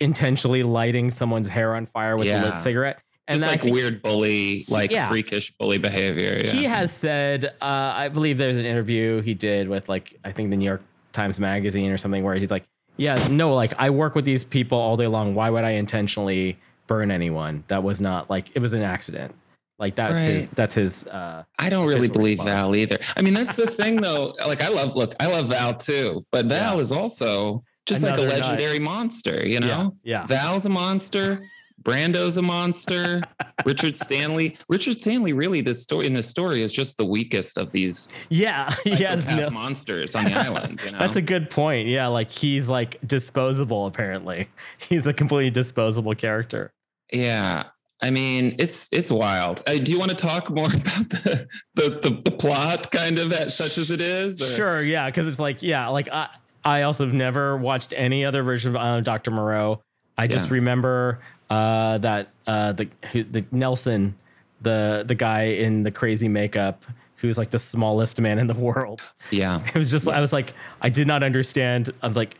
[0.00, 2.42] intentionally lighting someone's hair on fire with yeah.
[2.42, 3.00] a lit cigarette.
[3.26, 5.08] And Just like think, weird bully, like yeah.
[5.08, 6.42] freakish bully behavior.
[6.44, 6.50] Yeah.
[6.50, 10.50] He has said, uh, I believe there's an interview he did with like I think
[10.50, 12.64] the New York Times Magazine or something where he's like,
[12.98, 15.34] "Yeah, no, like I work with these people all day long.
[15.34, 17.64] Why would I intentionally burn anyone?
[17.68, 19.34] That was not like it was an accident."
[19.78, 20.20] Like that's right.
[20.20, 20.48] his.
[20.50, 21.06] That's his.
[21.06, 22.50] Uh, I don't really believe response.
[22.50, 22.98] Val either.
[23.16, 24.34] I mean, that's the thing, though.
[24.46, 24.94] Like, I love.
[24.94, 26.80] Look, I love Val too, but Val yeah.
[26.80, 29.96] is also just Another like a legendary monster, you know?
[30.02, 30.26] Yeah, yeah.
[30.26, 31.40] Val's a monster.
[31.82, 33.22] Brando's a monster.
[33.66, 34.56] Richard Stanley.
[34.68, 38.08] Richard Stanley really this story in this story is just the weakest of these.
[38.30, 40.80] Yeah, he has no monsters on the island.
[40.84, 40.98] You know?
[40.98, 41.88] That's a good point.
[41.88, 43.86] Yeah, like he's like disposable.
[43.86, 46.72] Apparently, he's a completely disposable character.
[47.12, 47.64] Yeah,
[48.00, 49.62] I mean, it's it's wild.
[49.66, 53.32] Uh, do you want to talk more about the the the, the plot, kind of,
[53.32, 54.40] at, such as it is?
[54.40, 54.54] Or?
[54.54, 54.82] Sure.
[54.82, 56.28] Yeah, because it's like yeah, like I
[56.64, 59.30] I also have never watched any other version of uh, Dr.
[59.30, 59.82] Moreau.
[60.16, 60.54] I just yeah.
[60.54, 64.14] remember uh, that uh, the the Nelson,
[64.62, 66.84] the the guy in the crazy makeup,
[67.16, 69.12] who's like the smallest man in the world.
[69.30, 71.90] Yeah, it was just I was like I did not understand.
[72.02, 72.36] I was like,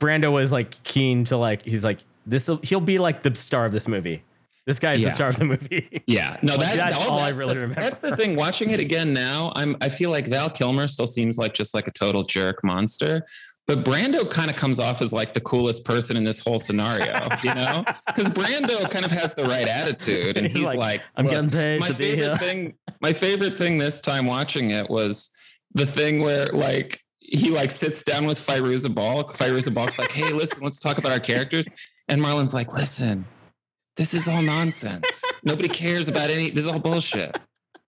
[0.00, 3.72] Brando was like keen to like he's like this he'll be like the star of
[3.72, 4.22] this movie.
[4.66, 5.08] This guy is yeah.
[5.08, 6.02] the star of the movie.
[6.06, 7.80] Yeah, no, that, that's all, all that's I really the, remember.
[7.80, 8.36] That's the thing.
[8.36, 11.86] Watching it again now, I'm I feel like Val Kilmer still seems like just like
[11.88, 13.24] a total jerk monster.
[13.66, 17.16] But Brando kind of comes off as like the coolest person in this whole scenario,
[17.44, 17.84] you know?
[18.06, 21.50] Because Brando kind of has the right attitude, and he's, he's like, like, "I'm getting
[21.50, 25.30] paid my to favorite be here." Thing, my favorite thing this time watching it was
[25.74, 29.32] the thing where like he like sits down with Fairuza Balk.
[29.32, 31.66] Fairuza Balk's like, "Hey, listen, let's talk about our characters,"
[32.08, 33.24] and Marlon's like, "Listen."
[33.96, 35.24] This is all nonsense.
[35.44, 37.38] Nobody cares about any, this is all bullshit.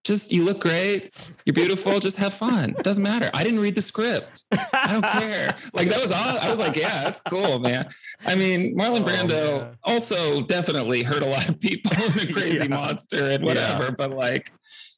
[0.04, 1.14] Just you look great,
[1.46, 2.70] you're beautiful, just have fun.
[2.70, 3.30] It doesn't matter.
[3.32, 4.44] I didn't read the script.
[4.52, 5.56] I don't care.
[5.72, 7.88] Like that was all I was like, yeah, that's cool, man.
[8.26, 9.76] I mean, Marlon oh, Brando man.
[9.82, 12.76] also definitely hurt a lot of people in a crazy yeah.
[12.76, 13.90] monster and whatever, yeah.
[13.96, 14.52] but like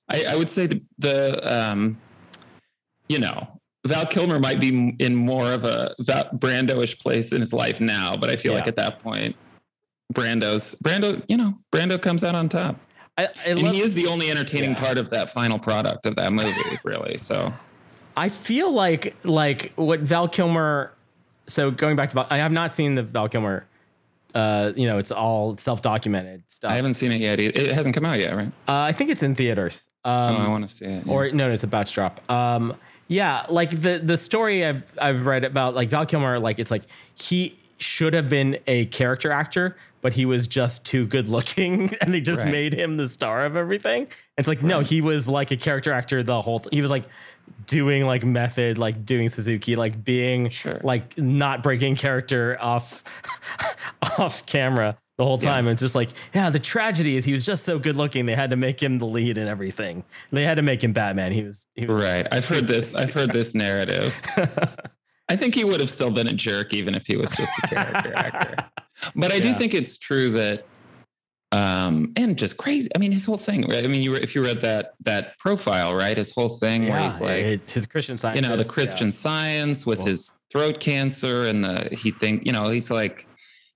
[0.09, 1.99] I, I would say the the um
[3.09, 7.81] you know, Val Kilmer might be in more of a Brando-ish place in his life
[7.81, 8.59] now, but I feel yeah.
[8.59, 9.37] like at that point,
[10.13, 12.77] Brando's Brando, you know, Brando comes out on top.
[13.19, 14.81] I, I and love, he is the only entertaining yeah.
[14.81, 16.53] part of that final product of that movie,
[16.85, 17.19] really.
[17.19, 17.53] So
[18.17, 20.93] I feel like like what Val Kilmer.
[21.49, 23.67] So going back to Val, I have not seen the Val Kilmer.
[24.35, 26.71] Uh, you know, it's all self-documented stuff.
[26.71, 27.41] I haven't seen it yet.
[27.41, 28.49] It hasn't come out yet, right?
[28.69, 29.89] Uh, I think it's in theaters.
[30.05, 31.07] Um, oh, I want to see it.
[31.07, 31.13] Yeah.
[31.13, 32.31] Or no, no, it's about to drop.
[32.31, 32.77] Um,
[33.09, 36.83] yeah, like the the story I've I've read about like Val Kilmer, like it's like
[37.15, 42.15] he should have been a character actor, but he was just too good looking and
[42.15, 42.53] they just right.
[42.53, 44.07] made him the star of everything.
[44.39, 44.69] It's like, right.
[44.69, 46.71] no, he was like a character actor the whole time.
[46.73, 47.05] He was like
[47.67, 50.81] doing like method, like doing Suzuki, like being sure.
[50.83, 53.03] like not breaking character off
[54.19, 55.65] off camera the whole time.
[55.65, 55.71] Yeah.
[55.71, 58.27] And it's just like, yeah, the tragedy is he was just so good looking.
[58.27, 60.05] They had to make him the lead and everything.
[60.31, 61.33] They had to make him Batman.
[61.33, 62.27] He was, he was right.
[62.31, 62.95] I've heard this.
[62.95, 64.15] I've heard this narrative.
[65.29, 67.67] I think he would have still been a jerk even if he was just a
[67.67, 68.57] character actor.
[69.15, 69.43] But I yeah.
[69.43, 70.65] do think it's true that
[71.53, 72.89] um, and just crazy.
[72.95, 73.63] I mean, his whole thing.
[73.69, 73.85] Right?
[73.85, 76.17] I mean, you were if you read that that profile, right?
[76.17, 78.41] His whole thing yeah, where he's like, it, his Christian science.
[78.41, 79.13] you know, the Christian yeah.
[79.13, 83.29] Science with Well- his throat cancer, and the he think, you know, he's like,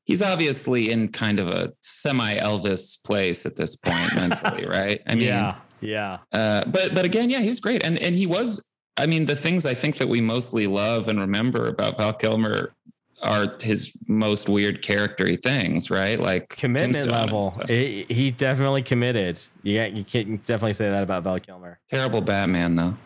[0.04, 5.00] he's obviously in kind of a semi Elvis place at this point mentally, right?
[5.06, 8.26] I mean, yeah, yeah, uh, but but again, yeah, he was great, and and he
[8.26, 8.60] was.
[8.96, 12.74] I mean, the things I think that we mostly love and remember about Val Kilmer
[13.22, 16.18] are his most weird charactery things, right?
[16.18, 17.52] Like commitment level.
[17.52, 17.68] stuff.
[17.68, 19.40] He- definitely committed.
[19.62, 21.78] Yeah, you can definitely say that about Val Kilmer.
[21.88, 22.96] Terrible Batman, though.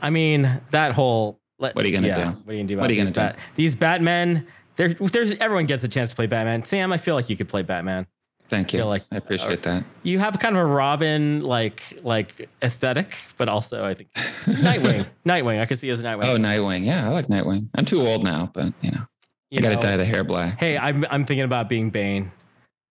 [0.00, 1.38] I mean, that whole.
[1.58, 2.38] What are you gonna yeah, do?
[2.38, 3.34] What are you gonna do about What are you these, gonna do?
[3.34, 4.46] Bat- these Batmen?
[4.76, 6.64] There, there's everyone gets a chance to play Batman.
[6.64, 8.06] Sam, I feel like you could play Batman.
[8.52, 8.84] Thank you.
[8.84, 9.82] like- I appreciate that.
[10.02, 14.12] You have kind of a Robin like like aesthetic, but also I think
[14.44, 15.06] Nightwing.
[15.26, 15.58] Nightwing.
[15.58, 16.24] I could see as Nightwing.
[16.24, 16.84] Oh, Nightwing.
[16.84, 17.68] Yeah, I like Nightwing.
[17.74, 19.06] I'm too old now, but you know,
[19.50, 20.58] You I got to dye the hair black.
[20.60, 22.30] Hey, I'm I'm thinking about being Bane.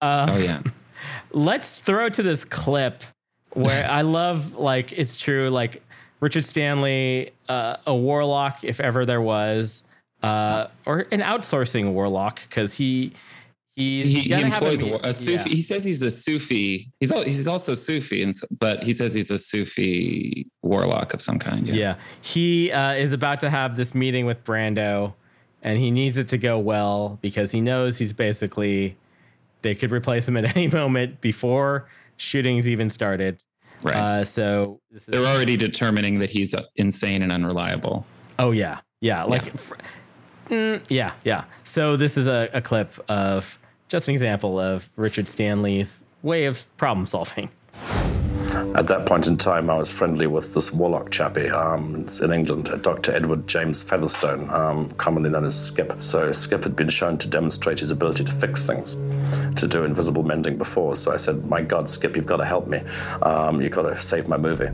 [0.01, 0.61] Uh, Oh yeah.
[1.31, 3.03] let's throw to this clip
[3.53, 5.83] where I love like it's true like
[6.21, 9.83] Richard Stanley, uh, a warlock if ever there was,
[10.23, 13.13] uh, or an outsourcing warlock because he
[13.75, 15.31] he he, he employs a, a Sufi.
[15.31, 15.43] yeah.
[15.45, 16.91] He says he's a Sufi.
[16.99, 21.21] He's al- he's also Sufi, and s- but he says he's a Sufi warlock of
[21.21, 21.67] some kind.
[21.67, 21.73] Yeah.
[21.73, 25.13] Yeah, he uh, is about to have this meeting with Brando,
[25.61, 28.97] and he needs it to go well because he knows he's basically
[29.61, 33.41] they could replace him at any moment before shootings even started.
[33.83, 33.95] Right.
[33.95, 38.05] Uh, so this is They're already determining that he's uh, insane and unreliable.
[38.37, 39.75] Oh yeah, yeah, like fr-
[40.49, 41.45] mm, yeah, yeah.
[41.63, 43.57] So this is a, a clip of
[43.91, 47.49] just an example of Richard Stanley's way of problem solving.
[48.75, 52.69] At that point in time, I was friendly with this warlock chappie um, in England,
[52.69, 53.13] uh, Dr.
[53.13, 56.01] Edward James Featherstone, um, commonly known as Skip.
[56.01, 58.93] So Skip had been shown to demonstrate his ability to fix things,
[59.59, 60.95] to do invisible mending before.
[60.95, 62.81] So I said, "My God, Skip, you've got to help me.
[63.21, 64.69] Um, you've got to save my movie."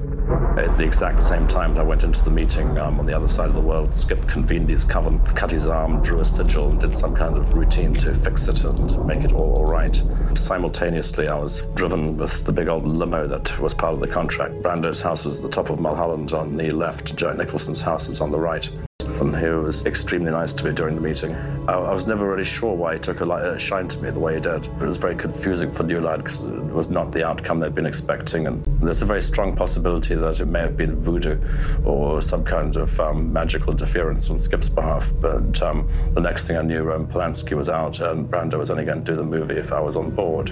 [0.57, 3.27] At the exact same time that I went into the meeting um, on the other
[3.27, 6.79] side of the world, Skip convened his coven, cut his arm, drew a sigil, and
[6.79, 10.01] did some kind of routine to fix it and make it all all right.
[10.35, 14.55] Simultaneously, I was driven with the big old limo that was part of the contract.
[14.61, 18.21] Brando's house was at the top of Mulholland on the left, Jack Nicholson's house is
[18.21, 18.67] on the right.
[19.19, 21.33] And he was extremely nice to me during the meeting.
[21.67, 24.11] I, I was never really sure why he took a, li- a shine to me
[24.11, 24.65] the way he did.
[24.65, 28.45] It was very confusing for New because it was not the outcome they'd been expecting.
[28.45, 31.39] And there's a very strong possibility that it may have been voodoo
[31.83, 35.11] or some kind of um, magical interference on Skip's behalf.
[35.19, 38.85] But um, the next thing I knew, Roman Polanski was out and Brando was only
[38.85, 40.51] going to do the movie if I was on board.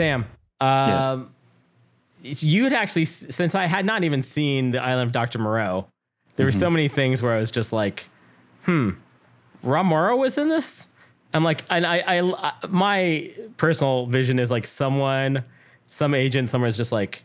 [0.00, 0.24] Sam,
[0.62, 1.30] um,
[2.22, 5.88] you had actually since I had not even seen the Island of Doctor Moreau,
[6.36, 8.08] there were so many things where I was just like,
[8.64, 8.92] hmm,
[9.62, 10.88] Rob Morrow was in this.
[11.34, 15.44] I'm like, and I, I, my personal vision is like someone,
[15.86, 17.22] some agent somewhere is just like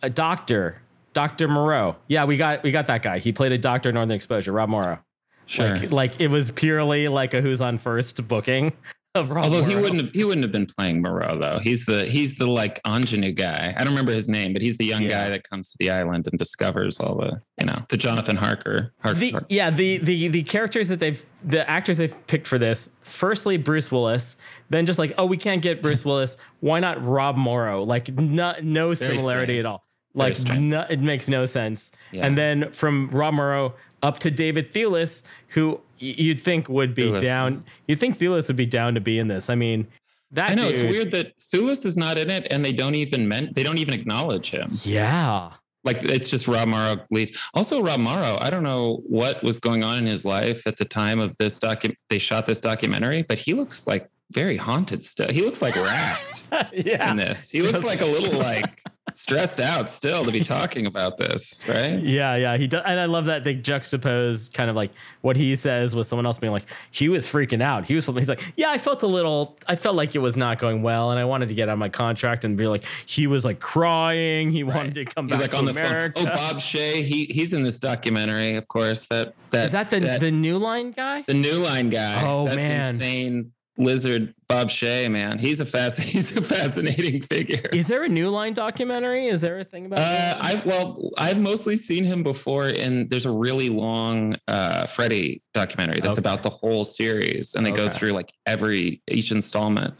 [0.00, 0.80] a doctor,
[1.12, 1.96] Doctor Moreau.
[2.08, 3.18] Yeah, we got we got that guy.
[3.18, 5.00] He played a doctor in Northern Exposure, Rob Morrow.
[5.44, 5.76] Sure.
[5.76, 8.72] Like, like it was purely like a Who's on First booking
[9.14, 11.58] Although he wouldn't have he wouldn't have been playing Moreau though.
[11.58, 13.74] He's the he's the like ingenue guy.
[13.76, 15.08] I don't remember his name, but he's the young Yeah.
[15.24, 18.94] guy that comes to the island and discovers all the you know the Jonathan Harker.
[19.00, 22.88] Harker The, yeah, the the the characters that they've the actors they've picked for this.
[23.02, 24.34] Firstly, Bruce Willis.
[24.70, 26.38] Then just like, oh, we can't get Bruce Willis.
[26.60, 27.82] Why not Rob Morrow?
[27.84, 29.64] Like, no, no Very similarity strange.
[29.64, 29.84] at all.
[30.14, 31.90] Like, no, it makes no sense.
[32.12, 32.26] Yeah.
[32.26, 37.20] And then from Rob Morrow up to David Thewlis, who you'd think would be Thewlis,
[37.20, 37.64] down.
[37.86, 39.48] You'd think Thewlis would be down to be in this.
[39.48, 39.86] I mean,
[40.32, 43.28] that I know it's weird that Thewlis is not in it, and they don't even
[43.28, 44.70] meant they don't even acknowledge him.
[44.82, 45.52] Yeah.
[45.84, 47.36] Like it's just Rob Morrow leaves.
[47.54, 50.84] Also, Rob Morrow, I don't know what was going on in his life at the
[50.84, 51.94] time of this docu.
[52.08, 55.28] They shot this documentary, but he looks like very haunted still.
[55.28, 57.10] He looks like wrapped yeah.
[57.10, 57.50] in this.
[57.50, 58.82] He looks like a little like
[59.14, 62.02] stressed out still to be talking about this, right?
[62.02, 64.90] Yeah, yeah, he does, and I love that they juxtapose kind of like
[65.20, 67.86] what he says with someone else being like, he was freaking out.
[67.86, 70.58] He was, he's like, yeah, I felt a little, I felt like it was not
[70.58, 73.26] going well, and I wanted to get out of my contract and be like, he
[73.26, 74.50] was like crying.
[74.50, 74.76] He right.
[74.76, 76.12] wanted to come he's back like on the phone.
[76.16, 79.06] Oh, Bob Shaye, he he's in this documentary, of course.
[79.06, 81.24] That that is that the that, the New Line guy.
[81.26, 82.26] The New Line guy.
[82.26, 83.52] Oh man, insane
[83.84, 85.38] lizard Bob Shaye, man.
[85.38, 87.68] He's a fast he's a fascinating figure.
[87.72, 89.26] Is there a New Line documentary?
[89.26, 93.26] Is there a thing about uh, I well, I've mostly seen him before and there's
[93.26, 96.20] a really long uh Freddy documentary that's okay.
[96.20, 97.82] about the whole series and they okay.
[97.82, 99.94] go through like every each installment.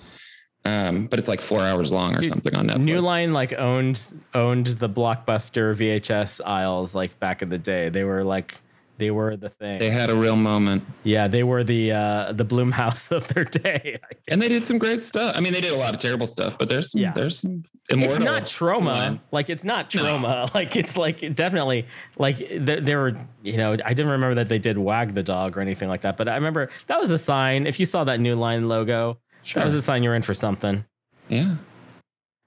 [0.65, 2.85] Um, but it's like four hours long or something on Netflix.
[2.85, 4.01] New Line like owned
[4.33, 7.89] owned the blockbuster VHS aisles like back in the day.
[7.89, 8.61] They were like
[8.99, 9.79] they were the thing.
[9.79, 10.85] They had a real moment.
[11.03, 13.99] Yeah, they were the uh, the Blumhouse of their day.
[14.29, 15.35] And they did some great stuff.
[15.37, 17.13] I mean, they did a lot of terrible stuff, but there's some, yeah.
[17.13, 18.17] there's some immortal.
[18.17, 19.21] It's not Troma.
[19.31, 20.47] Like it's not trauma.
[20.47, 20.47] No.
[20.55, 21.87] Like it's like definitely
[22.19, 25.61] like there were you know I didn't remember that they did Wag the Dog or
[25.61, 27.67] anything like that, but I remember that was a sign.
[27.67, 29.61] If you saw that new line logo, sure.
[29.61, 30.85] that was a sign you're in for something.
[31.29, 31.57] Yeah.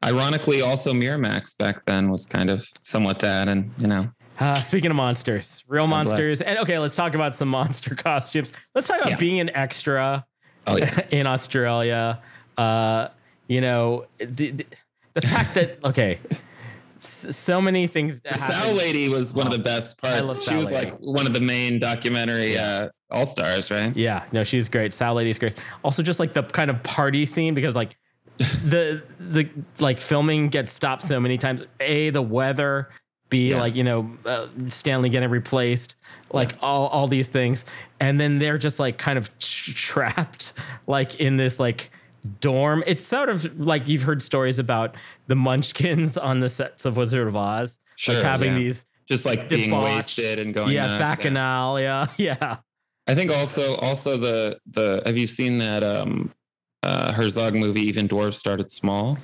[0.04, 4.08] Ironically, also Miramax back then was kind of somewhat that, and you know.
[4.40, 8.52] Uh, speaking of monsters, real monsters, and okay, let's talk about some monster costumes.
[8.74, 9.18] Let's talk about yeah.
[9.18, 10.26] being an extra
[10.68, 11.02] oh, yeah.
[11.12, 12.22] in Australia.
[12.58, 13.10] Uh,
[13.48, 14.66] you know, the, the,
[15.14, 16.20] the fact that okay,
[17.00, 18.20] so many things.
[18.22, 20.44] The Sow Lady was one oh, of the best parts.
[20.44, 20.92] She was Lady.
[20.92, 23.96] like one of the main documentary uh, all stars, right?
[23.96, 24.94] Yeah, no, she's great.
[24.94, 25.58] Sow Lady's great.
[25.84, 27.96] Also, just like the kind of party scene because like
[28.38, 31.64] the the like filming gets stopped so many times.
[31.80, 32.90] A the weather
[33.30, 33.60] be yeah.
[33.60, 35.96] like you know uh, Stanley getting replaced,
[36.32, 36.58] like yeah.
[36.62, 37.66] all all these things,
[38.00, 40.54] and then they're just like kind of trapped
[40.88, 41.92] like in this like
[42.40, 42.84] dorm.
[42.86, 44.96] It's sort of like you've heard stories about
[45.28, 48.60] the Munchkins on the sets of Wizard of Oz, sure, like having yeah.
[48.60, 52.58] these just like being wasted and going yeah nuts, bacchanal yeah yeah.
[53.08, 56.32] I think also also the the have you seen that um
[56.84, 59.18] uh Herzog movie Even Dwarves Started Small?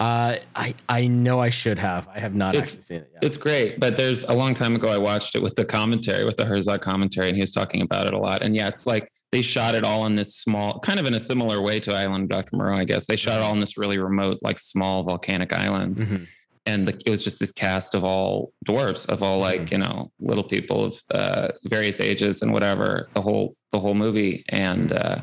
[0.00, 2.08] Uh, I I know I should have.
[2.08, 3.24] I have not it's, actually seen it yet.
[3.24, 6.36] It's great, but there's a long time ago I watched it with the commentary, with
[6.36, 8.42] the Herzog commentary, and he was talking about it a lot.
[8.42, 11.18] And yeah, it's like they shot it all in this small, kind of in a
[11.18, 12.56] similar way to Island of Dr.
[12.56, 13.06] Moreau, I guess.
[13.06, 15.96] They shot it all in this really remote, like small volcanic island.
[15.96, 16.24] Mm-hmm.
[16.66, 19.74] And the, it was just this cast of all dwarfs, of all like mm-hmm.
[19.74, 23.08] you know little people of uh, various ages and whatever.
[23.14, 25.22] The whole the whole movie, and uh,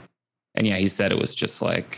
[0.56, 1.98] and yeah, he said it was just like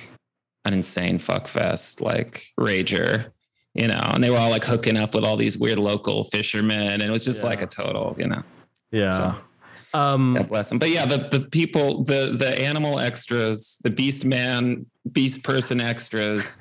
[0.68, 3.32] an insane fuck fest, like rager,
[3.74, 7.02] you know, and they were all like hooking up with all these weird local fishermen,
[7.02, 7.50] and it was just yeah.
[7.50, 8.44] like a total, you know.
[8.92, 9.12] Yeah.
[9.12, 9.36] So,
[9.98, 10.80] um, God bless them.
[10.80, 16.58] But yeah, the the people, the the animal extras, the beast man, beast person extras,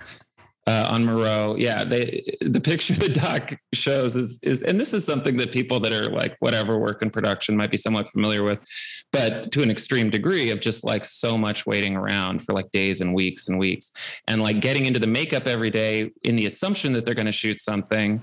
[0.66, 1.55] uh, on Moreau.
[1.57, 5.81] Yeah, they the picture the doc shows is is and this is something that people
[5.81, 8.64] that are like whatever work in production might be somewhat familiar with,
[9.12, 13.00] but to an extreme degree of just like so much waiting around for like days
[13.00, 13.92] and weeks and weeks
[14.26, 17.33] and like getting into the makeup every day in the assumption that they're going to
[17.33, 18.22] shoot something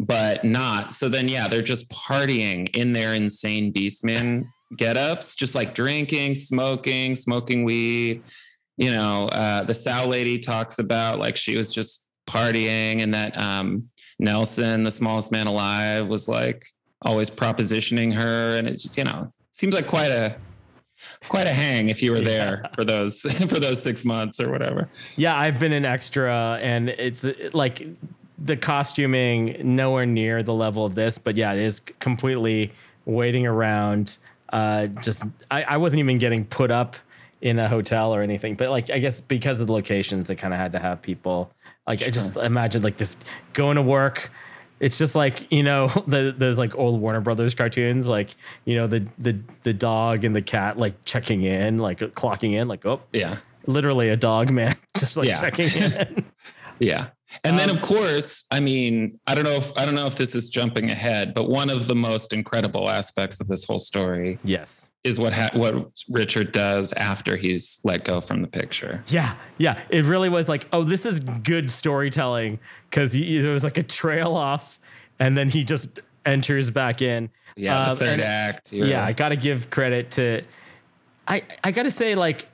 [0.00, 0.92] but not.
[0.92, 4.44] So then yeah, they're just partying in their insane beastman
[4.76, 8.22] get-ups, just like drinking, smoking, smoking weed
[8.78, 13.36] you know, uh, the Sow lady talks about like she was just partying and that
[13.36, 13.88] um,
[14.20, 16.64] Nelson, the smallest man alive, was like
[17.02, 18.56] always propositioning her.
[18.56, 20.36] And it just, you know, seems like quite a
[21.28, 22.74] quite a hang if you were there yeah.
[22.74, 24.88] for those for those six months or whatever.
[25.16, 27.86] Yeah, I've been an extra and it's like
[28.38, 32.72] the costuming nowhere near the level of this, but yeah, it is completely
[33.04, 34.18] waiting around.
[34.52, 36.96] Uh, just I, I wasn't even getting put up
[37.40, 38.54] in a hotel or anything.
[38.54, 41.50] But like I guess because of the locations, they kind of had to have people.
[41.86, 42.08] Like sure.
[42.08, 43.16] I just imagine like this
[43.52, 44.30] going to work.
[44.80, 48.86] It's just like you know the, those like old Warner Brothers cartoons, like you know
[48.86, 53.00] the the the dog and the cat like checking in, like clocking in, like oh
[53.12, 55.40] yeah, literally a dog man just like yeah.
[55.40, 56.24] checking in.
[56.78, 57.08] yeah.
[57.44, 60.16] And um, then of course, I mean, I don't know if I don't know if
[60.16, 64.38] this is jumping ahead, but one of the most incredible aspects of this whole story,
[64.44, 69.04] yes, is what ha- what Richard does after he's let go from the picture.
[69.08, 73.78] Yeah, yeah, it really was like, oh, this is good storytelling because there was like
[73.78, 74.78] a trail off,
[75.18, 77.30] and then he just enters back in.
[77.56, 78.72] Yeah, the um, third act.
[78.72, 80.42] Yeah, I got to give credit to.
[81.26, 82.46] I I got to say, like,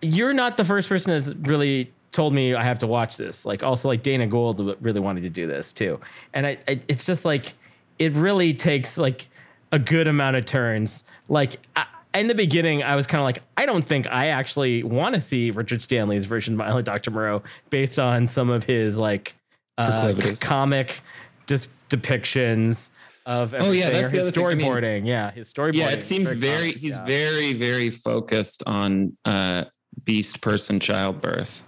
[0.00, 3.46] you're not the first person that's really told me I have to watch this.
[3.46, 6.00] Like, also like Dana Gould really wanted to do this too,
[6.34, 7.54] and I, I it's just like
[7.98, 9.28] it really takes like
[9.72, 13.42] a good amount of turns like I, in the beginning, I was kind of like,
[13.56, 17.10] I don't think I actually want to see Richard Stanley's version of Island Dr.
[17.12, 19.36] Moreau based on some of his like
[19.78, 21.00] uh, comic
[21.46, 22.88] just depictions
[23.26, 24.96] of oh yeah that's the other storyboarding.
[24.96, 27.04] I mean, yeah his storyboarding yeah it seems very, very he's yeah.
[27.04, 29.64] very very focused on uh
[30.04, 31.62] beast person childbirth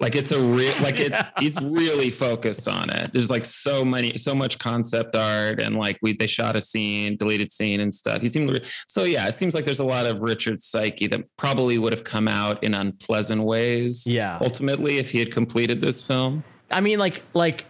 [0.00, 1.30] like it's a real like it yeah.
[1.38, 3.10] it's really focused on it.
[3.12, 7.16] There's like so many so much concept art and like we they shot a scene
[7.16, 8.20] deleted scene and stuff.
[8.22, 11.78] He seemed so yeah it seems like there's a lot of richard's psyche that probably
[11.78, 14.38] would have come out in unpleasant ways yeah.
[14.40, 16.42] ultimately if he had completed this film.
[16.70, 17.66] I mean like like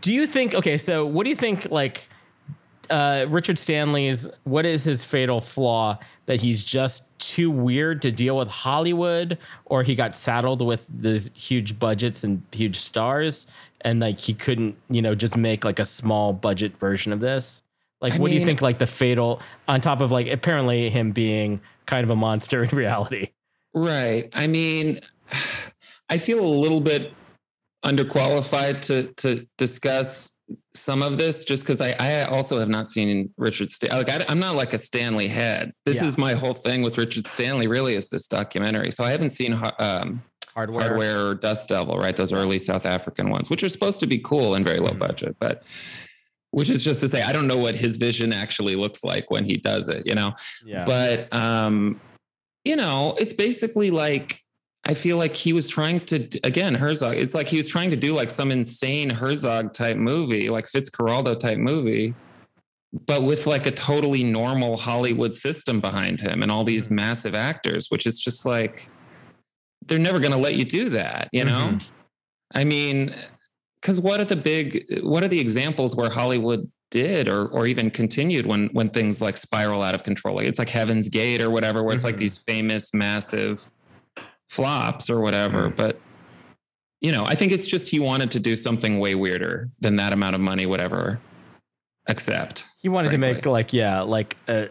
[0.00, 2.08] do you think okay so what do you think like
[2.90, 8.36] uh, Richard Stanley's what is his fatal flaw that he's just too weird to deal
[8.36, 13.46] with Hollywood, or he got saddled with these huge budgets and huge stars,
[13.82, 17.62] and like he couldn't, you know, just make like a small budget version of this.
[18.00, 18.62] Like, I what mean, do you think?
[18.62, 22.70] Like the fatal, on top of like apparently him being kind of a monster in
[22.76, 23.28] reality.
[23.74, 24.28] Right.
[24.32, 25.00] I mean,
[26.08, 27.12] I feel a little bit
[27.84, 30.32] underqualified to to discuss
[30.74, 34.04] some of this just because I, I also have not seen Richard Stanley.
[34.04, 35.72] Like I, am not like a Stanley head.
[35.84, 36.08] This yeah.
[36.08, 37.66] is my whole thing with Richard Stanley.
[37.66, 38.90] Really, is this documentary?
[38.90, 40.22] So I haven't seen um,
[40.54, 40.88] hardware.
[40.88, 42.16] hardware or Dust Devil, right?
[42.16, 44.98] Those early South African ones, which are supposed to be cool and very low mm-hmm.
[44.98, 45.62] budget, but
[46.52, 49.44] which is just to say, I don't know what his vision actually looks like when
[49.44, 50.06] he does it.
[50.06, 50.34] You know,
[50.64, 50.84] yeah.
[50.84, 52.00] But um,
[52.64, 54.39] you know, it's basically like
[54.84, 57.16] I feel like he was trying to again Herzog.
[57.16, 61.38] It's like he was trying to do like some insane Herzog type movie, like Fitzcarraldo
[61.38, 62.14] type movie,
[63.06, 66.96] but with like a totally normal Hollywood system behind him and all these mm-hmm.
[66.96, 68.88] massive actors, which is just like
[69.86, 71.68] they're never going to let you do that, you know?
[71.68, 71.88] Mm-hmm.
[72.54, 73.14] I mean,
[73.80, 77.88] because what are the big, what are the examples where Hollywood did or or even
[77.88, 80.36] continued when when things like spiral out of control?
[80.36, 81.94] Like it's like Heaven's Gate or whatever, where mm-hmm.
[81.94, 82.20] it's like mm-hmm.
[82.20, 83.70] these famous massive
[84.50, 85.70] flops or whatever.
[85.70, 85.76] Mm.
[85.76, 86.00] But
[87.00, 90.12] you know, I think it's just he wanted to do something way weirder than that
[90.12, 91.18] amount of money would ever
[92.08, 92.64] accept.
[92.76, 93.28] He wanted frankly.
[93.28, 94.68] to make like yeah, like a,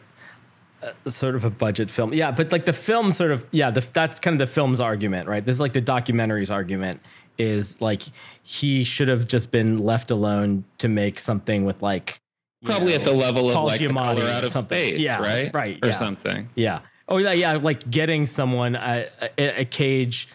[0.81, 2.13] a, sort of a budget film.
[2.13, 5.27] Yeah, but like the film sort of yeah, the, that's kind of the film's argument,
[5.27, 5.43] right?
[5.43, 7.01] This is like the documentary's argument
[7.37, 8.03] is like
[8.43, 12.19] he should have just been left alone to make something with like
[12.65, 15.51] probably know, at the level of like Giamatti the color out of space, yeah, right?
[15.53, 15.95] Right, or yeah.
[15.95, 16.49] something.
[16.55, 16.81] Yeah.
[17.09, 20.29] Oh yeah, yeah, like getting someone a, a, a, cage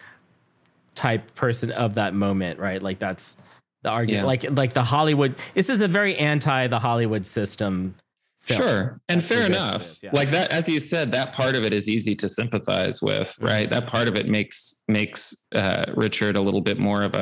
[0.93, 2.81] type person of that moment, right?
[2.81, 3.37] Like that's
[3.83, 4.23] the argument.
[4.23, 4.27] Yeah.
[4.27, 5.35] Like like the Hollywood.
[5.53, 7.95] This is a very anti the Hollywood system.
[8.41, 8.61] Film.
[8.61, 10.03] Sure, and that's fair enough.
[10.03, 10.11] yeah.
[10.13, 13.45] Like that, as you said, that part of it is easy to sympathize with, mm-hmm.
[13.45, 13.69] right?
[13.71, 17.17] That part of it makes makes uh, Richard a little bit more of a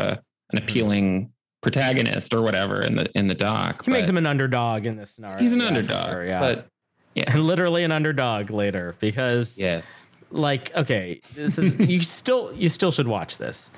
[0.52, 0.58] an mm-hmm.
[0.58, 1.32] appealing
[1.62, 3.86] protagonist or whatever in the in the doc.
[3.86, 5.40] He makes him an underdog in this scenario.
[5.40, 6.42] He's an underdog, sure, yeah.
[6.42, 6.68] but
[7.16, 7.26] yeah.
[7.28, 12.92] and literally an underdog later because yes, like okay, this is you still you still
[12.92, 13.70] should watch this,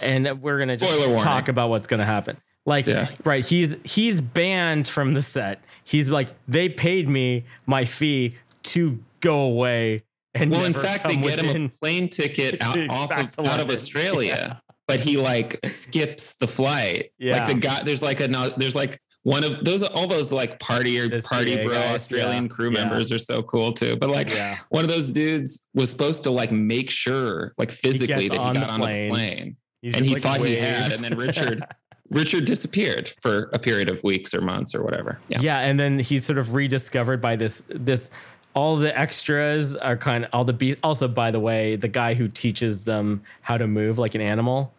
[0.00, 2.36] and we're gonna just talk about what's gonna happen.
[2.64, 3.08] Like yeah.
[3.24, 5.62] right, he's he's banned from the set.
[5.84, 8.34] He's like they paid me my fee
[8.64, 10.04] to go away.
[10.34, 13.68] And well, in fact, they get him a plane ticket out, off of, out of
[13.68, 14.36] Australia.
[14.38, 14.56] Yeah
[14.92, 17.12] but he like skips the flight.
[17.18, 17.38] Yeah.
[17.38, 20.98] Like the guy, there's like a there's like one of those all those like party
[20.98, 23.96] or party bro guys, Australian yeah, crew members are so cool too.
[23.96, 24.58] But like yeah.
[24.70, 28.54] one of those dudes was supposed to like make sure like physically he that he
[28.54, 29.56] got on the plane.
[29.80, 31.64] He's and he like thought he had, and then Richard
[32.10, 35.18] Richard disappeared for a period of weeks or months or whatever.
[35.28, 35.40] Yeah.
[35.40, 35.58] Yeah.
[35.60, 38.10] And then he's sort of rediscovered by this this
[38.54, 42.14] all the extras are kind of all the be also by the way, the guy
[42.14, 44.72] who teaches them how to move like an animal.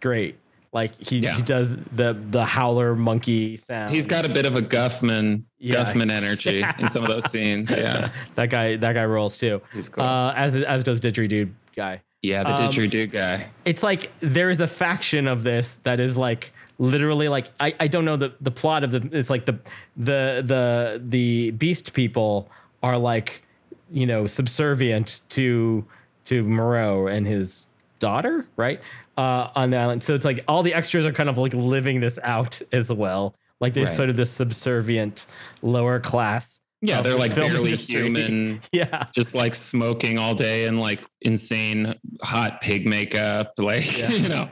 [0.00, 0.38] Great
[0.72, 1.34] like he, yeah.
[1.34, 3.92] he does the the howler monkey sound.
[3.92, 5.76] He's got a bit of a Guffman yeah.
[5.76, 7.70] Guffman energy in some of those scenes.
[7.70, 9.60] Yeah, that guy that guy rolls too.
[9.72, 10.04] He's cool.
[10.04, 12.02] Uh, as as does didgeridoo guy.
[12.22, 13.48] Yeah, the um, didgeridoo guy.
[13.64, 17.88] It's like there is a faction of this that is like literally like I, I
[17.88, 19.58] don't know the the plot of the it's like the
[19.96, 22.48] the the the beast people
[22.82, 23.42] are like
[23.90, 25.84] you know subservient to
[26.26, 27.66] to Moreau and his
[27.98, 28.80] daughter, right?
[29.20, 30.02] Uh, on the island.
[30.02, 33.34] So it's like all the extras are kind of like living this out as well.
[33.60, 33.96] Like there's right.
[33.96, 35.26] sort of this subservient
[35.60, 36.60] lower class.
[36.80, 37.96] Yeah, they're like barely industry.
[38.00, 38.62] human.
[38.72, 43.52] Yeah, just like smoking all day and like insane hot pig makeup.
[43.58, 44.08] Like yeah.
[44.08, 44.48] you know.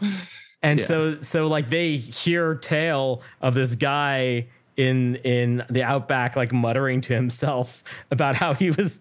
[0.62, 0.86] And yeah.
[0.86, 7.00] so so like they hear tale of this guy in in the outback like muttering
[7.02, 9.00] to himself about how he was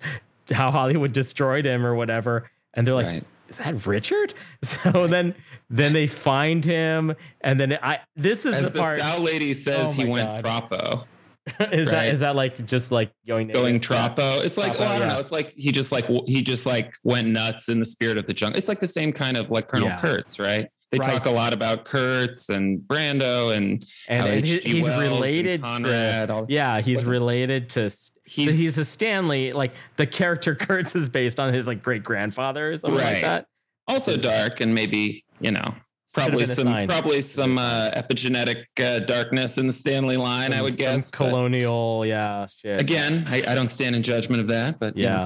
[0.49, 2.49] how Hollywood destroyed him or whatever.
[2.78, 4.34] And they're like, right is that Richard?
[4.84, 5.36] So then
[5.69, 8.55] then they find him, and then I this is the part.
[8.59, 8.99] As the, the part.
[8.99, 11.05] Sow lady says oh he went Troppo.
[11.59, 11.91] is right?
[11.91, 14.41] that is that like just like going going Troppo?
[14.41, 15.13] It's like Troppo, oh, I don't yeah.
[15.15, 15.19] know.
[15.19, 18.34] It's like he just like he just like went nuts in the spirit of the
[18.34, 18.57] jungle.
[18.57, 19.99] It's like the same kind of like Colonel yeah.
[19.99, 20.67] Kurtz, right?
[20.91, 21.11] They Right.
[21.11, 25.11] talk a lot about Kurtz and Brando and and, how and he- he's Wells and
[25.13, 27.83] related Conrad, to yeah he's What's it- related to
[28.25, 32.71] he's, He's- a stanley like the character kurtz is based on his like great grandfather
[32.71, 33.47] or something like that
[33.88, 35.73] also dark and maybe you know
[36.13, 40.51] probably some probably some uh, epigenetic uh, darkness in the Stanley line.
[40.51, 41.11] I would some guess.
[41.11, 45.03] but colonial yeah shit Again, I, I don't stand in judgment of that, but you
[45.03, 45.25] yeah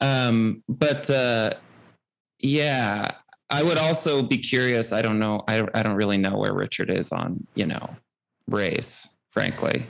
[0.00, 0.06] know.
[0.28, 1.52] Um, but uh,
[2.40, 3.12] yeah,
[3.52, 4.92] I would also be curious.
[4.92, 5.42] I don't know.
[5.46, 7.94] I I don't really know where Richard is on you know
[8.48, 9.08] race.
[9.30, 9.84] Frankly,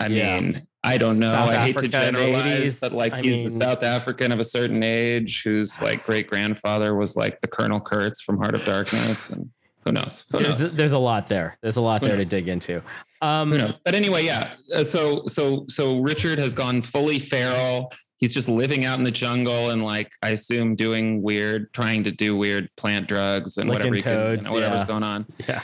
[0.00, 0.40] I Yeah.
[0.40, 0.66] mean.
[0.84, 1.32] I don't know.
[1.32, 4.38] South I hate to Africa generalize, 80s, but like I he's a South African of
[4.38, 8.64] a certain age whose like great grandfather was like the Colonel Kurtz from Heart of
[8.64, 9.50] Darkness, and
[9.84, 10.24] who knows?
[10.30, 10.74] Who there's, knows?
[10.76, 12.80] there's a lot there there's a lot Who there to dig into
[13.20, 13.78] um Who knows?
[13.78, 14.54] But anyway, yeah.
[14.72, 17.92] Uh, So so so Richard has gone fully feral.
[18.18, 22.12] He's just living out in the jungle and like I assume doing weird, trying to
[22.12, 24.86] do weird plant drugs and whatever he can, know, whatever's yeah.
[24.86, 25.26] going on.
[25.46, 25.60] yeah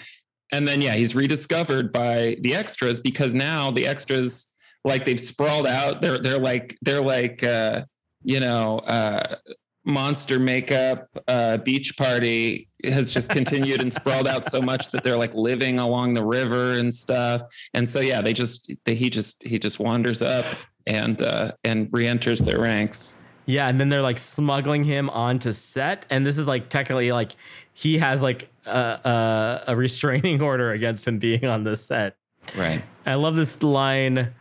[0.52, 4.52] And then yeah, he's rediscovered by the extras because now the extras
[4.84, 6.02] like they've sprawled out.
[6.02, 7.84] They're they're like they're like uh,
[8.22, 9.36] you know uh,
[9.84, 15.16] monster makeup uh, beach party has just continued and sprawled out so much that they're
[15.16, 17.42] like living along the river and stuff.
[17.74, 20.44] And so yeah, they just they, he just he just wanders up
[20.86, 23.22] and uh, and re-enters their ranks.
[23.46, 27.32] Yeah, and then they're like smuggling him onto set, and this is like technically like
[27.74, 32.16] he has like a, a, a restraining order against him being on the set.
[32.56, 32.82] Right.
[33.06, 34.32] I love this line.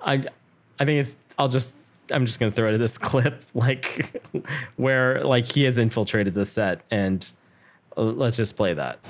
[0.00, 0.24] I
[0.78, 1.74] I think it's I'll just
[2.12, 4.22] I'm just gonna throw it to this clip like
[4.76, 7.28] where like he has infiltrated the set, and
[7.96, 9.00] uh, let's just play that.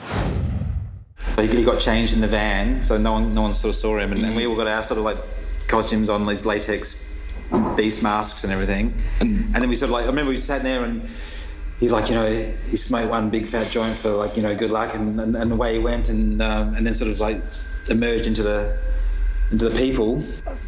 [1.37, 3.81] So he, he got changed in the van, so no one, no one sort of
[3.81, 5.19] saw him, and, and we all got our sort of like
[5.69, 7.05] costumes on, these latex
[7.77, 8.93] beast masks and everything.
[9.21, 11.03] And, then we sort of like, I remember we sat there and
[11.81, 14.71] he's like, you know, he smoked one big fat joint for like, you know, good
[14.71, 17.41] luck, and, and, and away he went, and um, and then sort of like
[17.89, 18.79] emerged into the
[19.51, 20.23] into the people.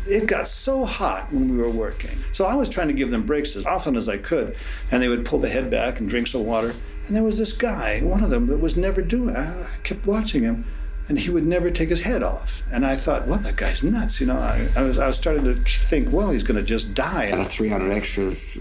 [0.09, 2.17] It got so hot when we were working.
[2.33, 4.57] So I was trying to give them breaks as often as I could,
[4.91, 6.73] and they would pull the head back and drink some water.
[7.07, 9.37] And there was this guy, one of them, that was never doing.
[9.37, 10.65] I, I kept watching him,
[11.11, 12.63] and he would never take his head off.
[12.73, 14.21] And I thought, well, that guy's nuts.
[14.21, 16.95] You know, I, I was I was starting to think, well, he's going to just
[16.95, 17.33] die.
[17.33, 18.57] Out of 300 extras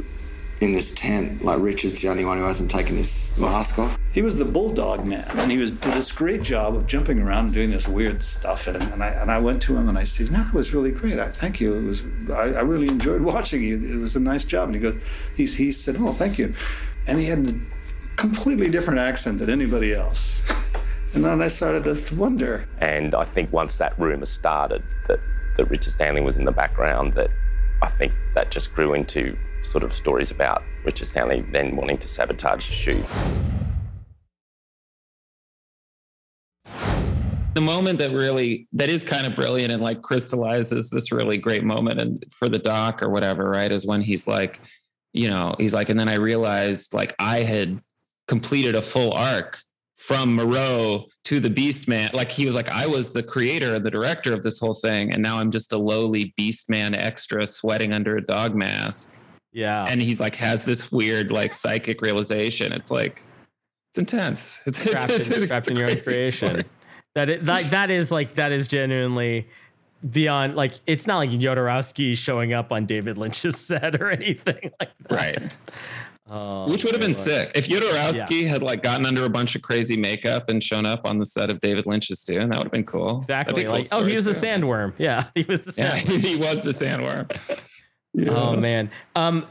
[0.60, 4.00] in this tent, like Richard's the only one who hasn't taken his mask off.
[4.12, 7.46] He was the bulldog man, and he was did this great job of jumping around
[7.46, 8.66] and doing this weird stuff.
[8.66, 10.92] And, and I and I went to him and I said, "No, it was really
[10.92, 11.20] great.
[11.20, 11.76] I thank you.
[11.76, 13.76] It was I, I really enjoyed watching you.
[13.76, 14.96] It was a nice job." And he goes,
[15.36, 16.56] he he said, "Oh, thank you,"
[17.08, 20.42] and he had a completely different accent than anybody else.
[21.14, 22.68] And then I started to wonder.
[22.80, 25.20] And I think once that rumour started that,
[25.58, 27.32] that Richard Stanley was in the background, that
[27.82, 32.08] I think that just grew into sort of stories about Richard Stanley then wanting to
[32.08, 33.06] sabotage the shoot.
[37.56, 41.64] the moment that really that is kind of brilliant and like crystallizes this really great
[41.64, 44.62] moment and for the doc or whatever right is when he's like
[45.12, 47.82] you know he's like and then i realized like i had
[48.30, 49.60] completed a full arc
[50.10, 53.86] from moreau to the beast man like he was like i was the creator and
[53.86, 57.46] the director of this whole thing and now i'm just a lowly beast man extra
[57.46, 62.72] sweating under a dog mask Yeah, and he's like has this weird like psychic realization
[62.74, 63.22] it's like
[63.92, 66.48] it's intense it's it's- trapped, it's in, a trapped in your own creation.
[66.50, 66.64] story.
[67.14, 69.48] That it, like that is like that is genuinely
[70.10, 74.92] beyond like it's not like Jodorowsky showing up on David Lynch's set or anything like
[75.08, 75.12] that.
[75.12, 75.58] right
[76.32, 79.62] Oh, Which would have been sick if Jodorowsky had like gotten under a bunch of
[79.64, 82.50] crazy makeup and shown up on the set of David Lynch's Dune.
[82.50, 83.20] That would have been cool.
[83.20, 83.64] Exactly.
[83.64, 84.40] be cool Like, oh, he story, was a too.
[84.46, 84.94] sandworm.
[85.00, 87.30] Yeah, he was a Yeah, he was the sandworm.
[88.28, 88.90] Oh man.
[89.16, 89.46] Um,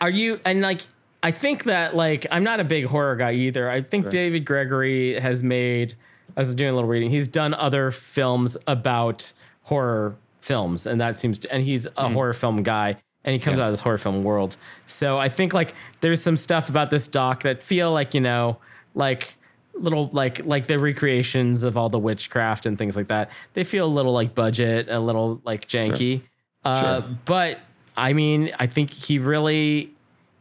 [0.00, 0.80] are you and like
[1.22, 3.70] I think that like I'm not a big horror guy either.
[3.70, 5.94] I think David Gregory has made.
[6.36, 7.10] I was doing a little reading.
[7.10, 11.52] He's done other films about horror films, and that seems to.
[11.52, 14.56] And he's a horror film guy, and he comes out of this horror film world.
[14.86, 18.58] So I think like there's some stuff about this doc that feel like you know
[18.94, 19.36] like
[19.74, 23.30] little like like the recreations of all the witchcraft and things like that.
[23.54, 26.22] They feel a little like budget, a little like janky.
[26.64, 27.60] Uh, But
[27.96, 29.92] I mean, I think he really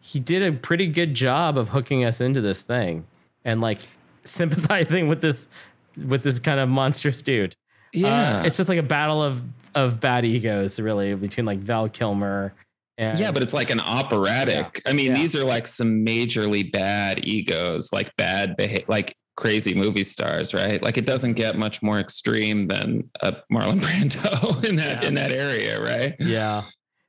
[0.02, 3.06] he did a pretty good job of hooking us into this thing
[3.46, 3.80] and like
[4.24, 5.48] sympathizing with this
[6.08, 7.56] with this kind of monstrous dude.
[7.94, 8.40] Yeah.
[8.40, 9.42] Uh, it's just like a battle of
[9.76, 12.54] of bad egos, really, between like Val Kilmer
[12.98, 14.82] and yeah, but it's like an operatic.
[14.86, 15.16] I mean, Yeah.
[15.18, 20.82] these are like some majorly bad egos, like bad behavior, like crazy movie stars, right?
[20.82, 25.08] Like it doesn't get much more extreme than a Marlon Brando in that Yeah.
[25.08, 26.16] in that area, right?
[26.20, 26.64] yeah.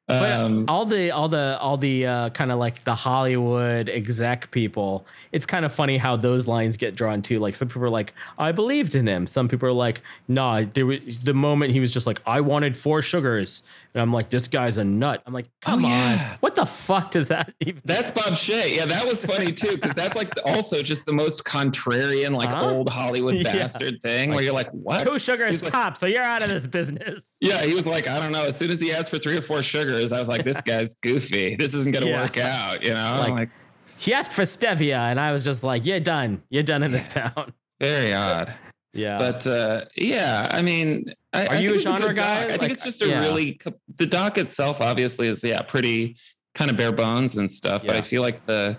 [0.07, 4.51] But Um, all the all the all the uh, kind of like the Hollywood exec
[4.51, 7.39] people, it's kind of funny how those lines get drawn too.
[7.39, 10.85] Like some people are like, "I believed in him." Some people are like, "Nah." There
[10.85, 13.63] was the moment he was just like, "I wanted four sugars,"
[13.95, 16.37] and I'm like, "This guy's a nut." I'm like, oh, "Come Oh, on, yeah.
[16.41, 18.77] what the fuck does that even?" That's Bob Shaye.
[18.77, 22.71] Yeah, that was funny too, because that's like also just the most contrarian, like Huh?
[22.71, 23.53] old Hollywood Yeah.
[23.53, 25.11] bastard thing where you're like, what?
[25.11, 27.29] Two sugars like- top, so you're out of this business.
[27.41, 28.45] Yeah, he was like, I don't know.
[28.45, 30.95] As soon as he asked for three or four sugars, I was like, this guy's
[30.95, 31.57] goofy.
[31.57, 32.23] This isn't gonna Yeah.
[32.23, 33.17] work out, you know?
[33.21, 33.51] Like- Like,
[33.97, 36.43] He asked for stevia, and I was just like, "You're done.
[36.51, 38.53] You're done in this town." very odd.
[38.95, 42.45] Yeah, But uh, yeah, I mean, I, Are I you a genre good guy?
[42.45, 42.53] doc.
[42.53, 43.21] I think it's just a yeah.
[43.21, 43.59] really
[43.97, 44.81] the doc itself.
[44.81, 46.17] Obviously, is yeah, pretty
[46.55, 47.83] kind of bare bones and stuff.
[47.85, 48.77] But I feel like the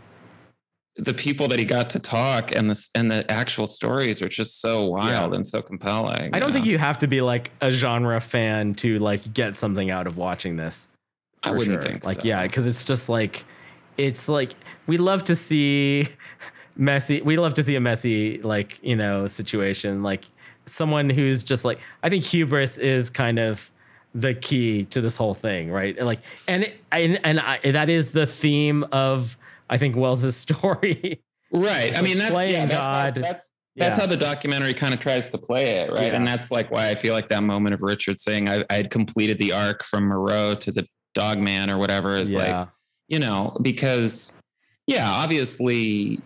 [0.97, 4.61] the people that he got to talk and the and the actual stories are just
[4.61, 6.33] so wild and so compelling.
[6.33, 6.53] I don't know?
[6.53, 10.15] think you have to be like a genre fan to like get something out of
[10.15, 10.87] watching this.
[11.43, 11.91] I wouldn't sure.
[11.91, 12.27] think like so.
[12.27, 13.43] yeah, because it's just like
[13.97, 14.53] it's like
[14.87, 16.07] we love to see
[16.75, 17.21] messy.
[17.21, 20.25] We love to see a messy like you know situation like
[20.65, 23.71] someone who's just like I think hubris is kind of
[24.13, 25.95] the key to this whole thing, right?
[25.97, 29.37] And like and it, and and I, that is the theme of
[29.69, 31.21] I think Wells's story.
[31.51, 31.95] Right.
[31.95, 33.17] I mean, that's playing yeah, that's God.
[33.17, 34.01] How, that's that's Yeah.
[34.01, 36.07] how the documentary kind of tries to play it, right?
[36.07, 36.15] Yeah.
[36.15, 38.89] And that's like why I feel like that moment of Richard saying I, I had
[38.89, 42.67] completed the arc from Moreau to the Dog Man or whatever is like
[43.07, 44.33] you know, because
[44.87, 46.19] yeah, obviously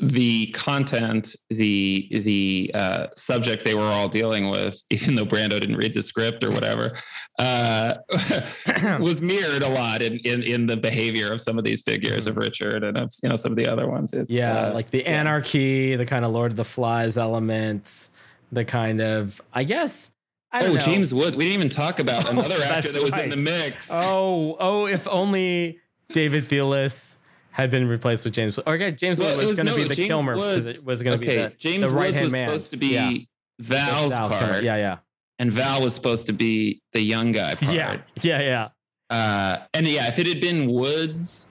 [0.00, 5.76] the content, the the uh, subject they were all dealing with, even though Brando didn't
[5.76, 6.92] read the script or whatever,
[7.38, 7.94] uh,
[9.00, 12.36] was mirrored a lot in, in in the behavior of some of these figures of
[12.36, 14.12] Richard and of you know some of the other ones.
[14.12, 14.36] It's, Mm-hmm.
[14.36, 18.10] Yeah, uh, like the anarchy, the kind of Lord of the Flies elements,
[18.52, 20.10] the kind of I guess
[20.52, 20.80] I don't oh, know.
[20.80, 21.34] James Wood.
[21.34, 23.90] We didn't even talk about Oh, another actor that was in the mix.
[23.92, 25.78] Oh, oh, if only
[26.10, 27.16] David Thewlis
[27.62, 28.58] had been replaced with James.
[28.58, 30.66] Or okay, James Well, Wood it was, going to no, be the James Kilmer Woods-
[30.66, 32.48] it was going to okay, be the, James the Woods was man.
[32.48, 33.12] supposed to be Yeah.
[33.60, 34.62] Val's Val's part.
[34.62, 34.98] Yeah, yeah.
[35.40, 37.72] and Val was supposed to be the young guy part.
[37.74, 38.68] Yeah, yeah, yeah.
[39.10, 41.46] Uh, and yeah, if it had been Woods,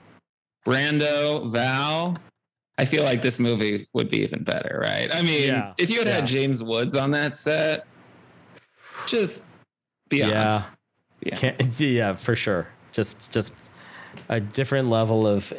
[0.66, 2.16] Brando, Val,
[2.78, 5.14] I feel like this movie would be even better, right?
[5.14, 6.26] I mean, Yeah, if you had had.
[6.26, 7.86] James Woods on that set,
[9.06, 9.42] just
[10.08, 10.32] beyond.
[10.32, 10.62] Yeah.
[11.20, 11.52] Yeah.
[11.78, 12.68] Yeah, for sure.
[12.92, 13.52] Just just
[14.28, 15.52] a different level of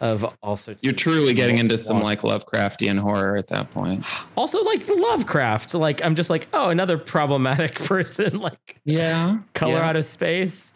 [0.00, 4.04] of all sorts You're truly getting into some like Lovecraftian horror at that point.
[4.36, 5.74] also like Lovecraft.
[5.74, 9.38] Like I'm just like, oh, another problematic person, like Yeah.
[9.54, 9.88] color yeah.
[9.88, 10.72] out of space.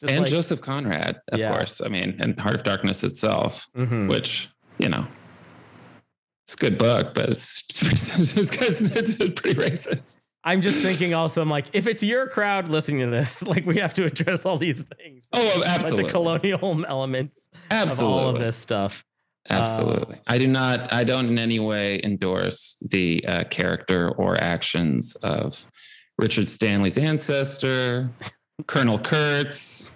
[0.00, 1.54] Just and like, Joseph Conrad, of Yeah.
[1.54, 1.80] course.
[1.80, 4.08] I mean, and Heart of Darkness itself, mhm.
[4.08, 4.48] which,
[4.78, 5.06] you know,
[6.44, 8.52] it's a good book, but it's, it's, it's,
[8.82, 10.20] it's pretty racist.
[10.44, 13.76] I'm just thinking also, I'm like, if it's your crowd listening to this, like we
[13.76, 15.26] have to address all these things.
[15.32, 16.04] Oh, absolutely.
[16.04, 18.18] Like the colonial elements Absolutely.
[18.18, 19.04] of all of this stuff.
[19.50, 20.18] Absolutely.
[20.26, 25.66] I do not, I don't in any way endorse the uh, character or actions of
[26.18, 28.10] Richard Stanley's ancestor,
[28.66, 29.90] Colonel Kurtz,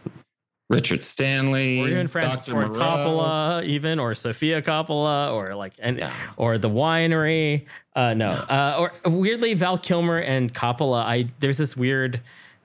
[0.68, 2.50] Richard Stanley, Or even Francis Dr.
[2.52, 2.80] Ford Moreau.
[2.80, 7.66] Coppola, even or Sofia Coppola, or like and or the winery.
[7.94, 11.04] Uh, no, uh, or weirdly Val Kilmer and Coppola.
[11.04, 12.20] I there's this weird.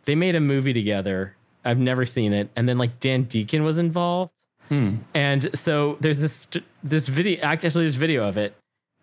[0.05, 1.35] They made a movie together.
[1.63, 4.31] I've never seen it, and then like Dan Deacon was involved,
[4.69, 4.95] Hmm.
[5.13, 6.47] and so there's this
[6.83, 7.39] this video.
[7.43, 8.55] Actually, there's video of it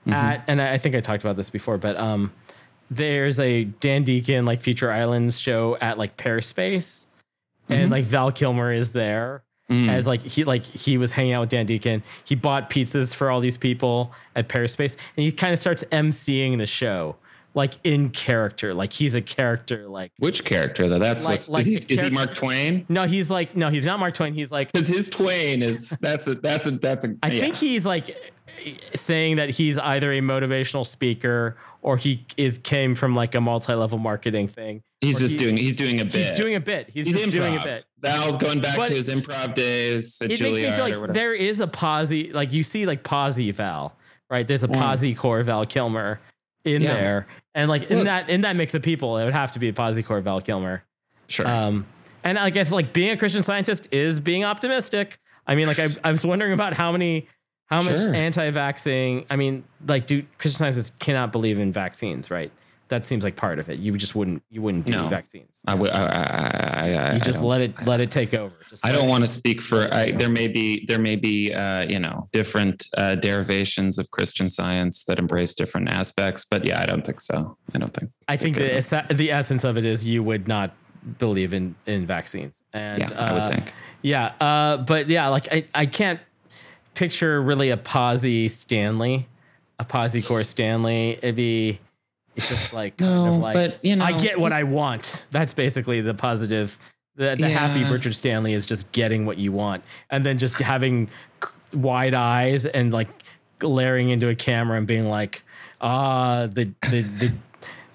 [0.02, 0.12] Mm-hmm.
[0.12, 2.32] at, and I think I talked about this before, but um,
[2.90, 7.04] there's a Dan Deacon like Future Islands show at like Pearspace,
[7.68, 7.90] and Mhm.
[7.92, 9.88] like Val Kilmer is there Mm.
[9.90, 12.02] as like he like he was hanging out with Dan Deacon.
[12.24, 16.56] He bought pizzas for all these people at Pearspace, and he kind of starts emceeing
[16.56, 17.16] the show,
[17.54, 19.86] like in character, like he's a character.
[19.86, 20.98] Like Which character though?
[20.98, 22.86] That's Like- what's like is, he, is he Mark Twain?
[22.88, 24.32] no, he's like no, he's not Mark Twain.
[24.32, 27.14] He's like Because his Twain is that's a that's a that's a.
[27.22, 27.40] I yeah.
[27.40, 28.16] think he's like
[28.94, 33.98] saying that he's either a motivational speaker or he is came from like a multi-level
[33.98, 34.82] marketing thing.
[35.00, 36.14] he's just he- doing he's doing a bit.
[36.14, 36.90] He's doing a bit.
[36.92, 37.84] He's, He's just doing a bit.
[38.00, 40.88] Val's going back But to his improv days at it makes me Juilliard feel or
[40.88, 41.12] like whatever.
[41.12, 43.96] there is a posy like you see like posy val
[44.30, 46.20] right there's a posy core val kilmer
[46.64, 46.84] in Mm.
[46.84, 46.94] Yeah.
[46.94, 49.68] there and like in that in that mix of people it would have to be
[49.68, 50.82] a posy core val kilmer
[51.28, 51.46] sure.
[51.46, 51.86] um
[52.24, 55.88] and i guess like being a christian scientist is being optimistic i mean like i,
[56.04, 57.26] I was wondering about how many
[57.68, 58.14] how much Sure.
[58.14, 62.50] anti-vaxxing i mean like do christian scientists cannot believe in vaccines right
[62.88, 65.08] that seems like part of it you just wouldn't you wouldn't do No.
[65.08, 65.90] vaccines I would.
[65.90, 69.22] I, I, I, you just let it let it take over just I don't want
[69.22, 69.92] to speak for.
[69.92, 74.48] I, there may be there may be uh, you know different uh, derivations of Christian
[74.48, 77.58] Science that embrace different aspects, but yeah, I don't think so.
[77.74, 78.10] I don't think.
[78.28, 80.70] I think the essa- the essence of it is you would not
[81.18, 82.62] believe in in vaccines.
[82.72, 83.72] And Yeah, I would uh, think.
[84.00, 86.20] Yeah, uh, but yeah, like I, I can't
[86.98, 89.28] picture really a posy Stanley,
[89.78, 91.12] a posy core Stanley.
[91.22, 91.78] It'd be
[92.34, 95.26] it's just like kind No, of like but, you know, I get what I want.
[95.30, 96.76] That's basically the positive.
[97.14, 101.08] The, the happy Richard Stanley is just getting what you want, and then just having
[101.72, 103.08] wide eyes and like
[103.58, 105.42] glaring into a camera and being like,
[105.80, 107.32] ah, the the the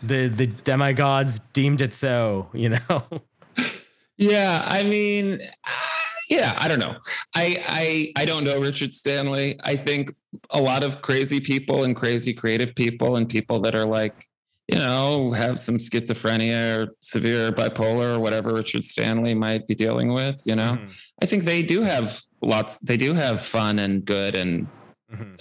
[0.02, 3.04] the, the demigods deemed it so, you know.
[4.16, 5.42] Yeah, I mean,
[6.34, 6.96] yeah, I don't know.
[7.36, 9.60] I I I don't know Richard Stanley.
[9.64, 10.14] I think
[10.50, 14.28] a lot of crazy people and crazy creative people and people that are like,
[14.68, 20.12] you know, have some schizophrenia or severe bipolar or whatever Richard Stanley might be dealing
[20.12, 20.80] with, you know.
[21.22, 24.68] I think they do have lots they do have fun and good and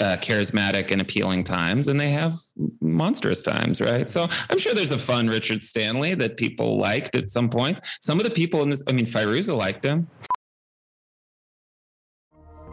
[0.00, 2.34] uh, charismatic and appealing times, and they have
[2.82, 4.10] monstrous times, right?
[4.10, 7.80] So I'm sure there's a fun Richard Stanley that people liked at some points.
[8.02, 10.08] Some of the people in this, I mean, Fairuza liked him.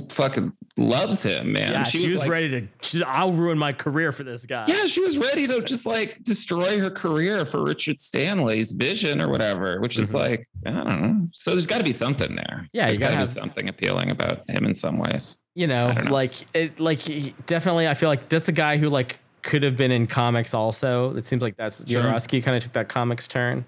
[0.00, 1.72] fucking loves him, man.
[1.72, 2.68] yeah, she, was, like, ready to.
[2.82, 4.64] She, I'll ruin my career for this guy.
[4.66, 9.28] Yeah, she was ready to just like destroy her career for Richard Stanley's vision or
[9.28, 11.28] whatever, which is like, I don't know.
[11.32, 12.44] So there's got to be something there.
[12.44, 12.66] Mm-hmm.
[12.72, 15.36] Yeah, there's got gotta be something appealing about him in some ways.
[15.54, 16.10] you know, know.
[16.10, 17.00] like it, like
[17.46, 17.88] definitely.
[17.88, 20.54] I feel like that's a guy who like could have been in comics.
[20.54, 22.02] Also, it seems like that's Sure.
[22.02, 23.64] Jodorowsky kind of took that comics turn.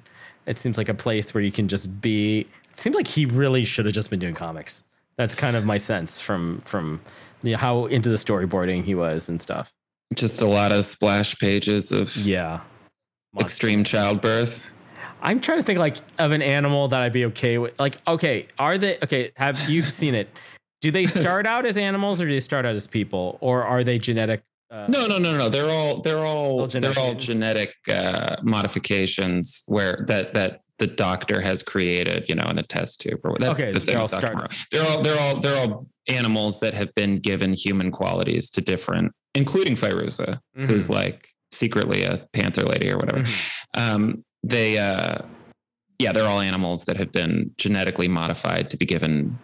[0.47, 2.41] It seems like a place where you can just be.
[2.70, 4.83] It seems like he really should have just been doing comics.
[5.18, 7.00] That's kind of my sense from from
[7.42, 9.72] the, how into the storyboarding he was and stuff.
[10.14, 12.60] Just a lot of splash pages of Yeah,
[13.38, 14.62] extreme childbirth.
[15.22, 17.78] I'm trying to think like of an animal that I'd be okay with.
[17.80, 19.32] Like, okay, are they okay?
[19.36, 20.28] Have you seen it?
[20.82, 23.82] Do they start out as animals or do they start out as people, or are
[23.82, 24.42] they genetic?
[24.70, 25.48] Uh, No, no, no, no.
[25.48, 31.41] They're all they're all All they're all genetic uh, modifications where that that the doctor
[31.41, 33.20] has created, you know, in a test tube.
[33.24, 34.27] Or that's Okay, the they're all with Dr.
[34.27, 34.49] starting- Moreau.
[34.70, 39.12] They're all they're all they're all animals that have been given human qualities to different,
[39.35, 40.95] including Fairuza, who's Mhm.
[40.95, 43.24] like secretly a panther lady or whatever.
[43.74, 45.18] Um, they, uh,
[45.99, 49.39] yeah, they're all animals that have been genetically modified to be given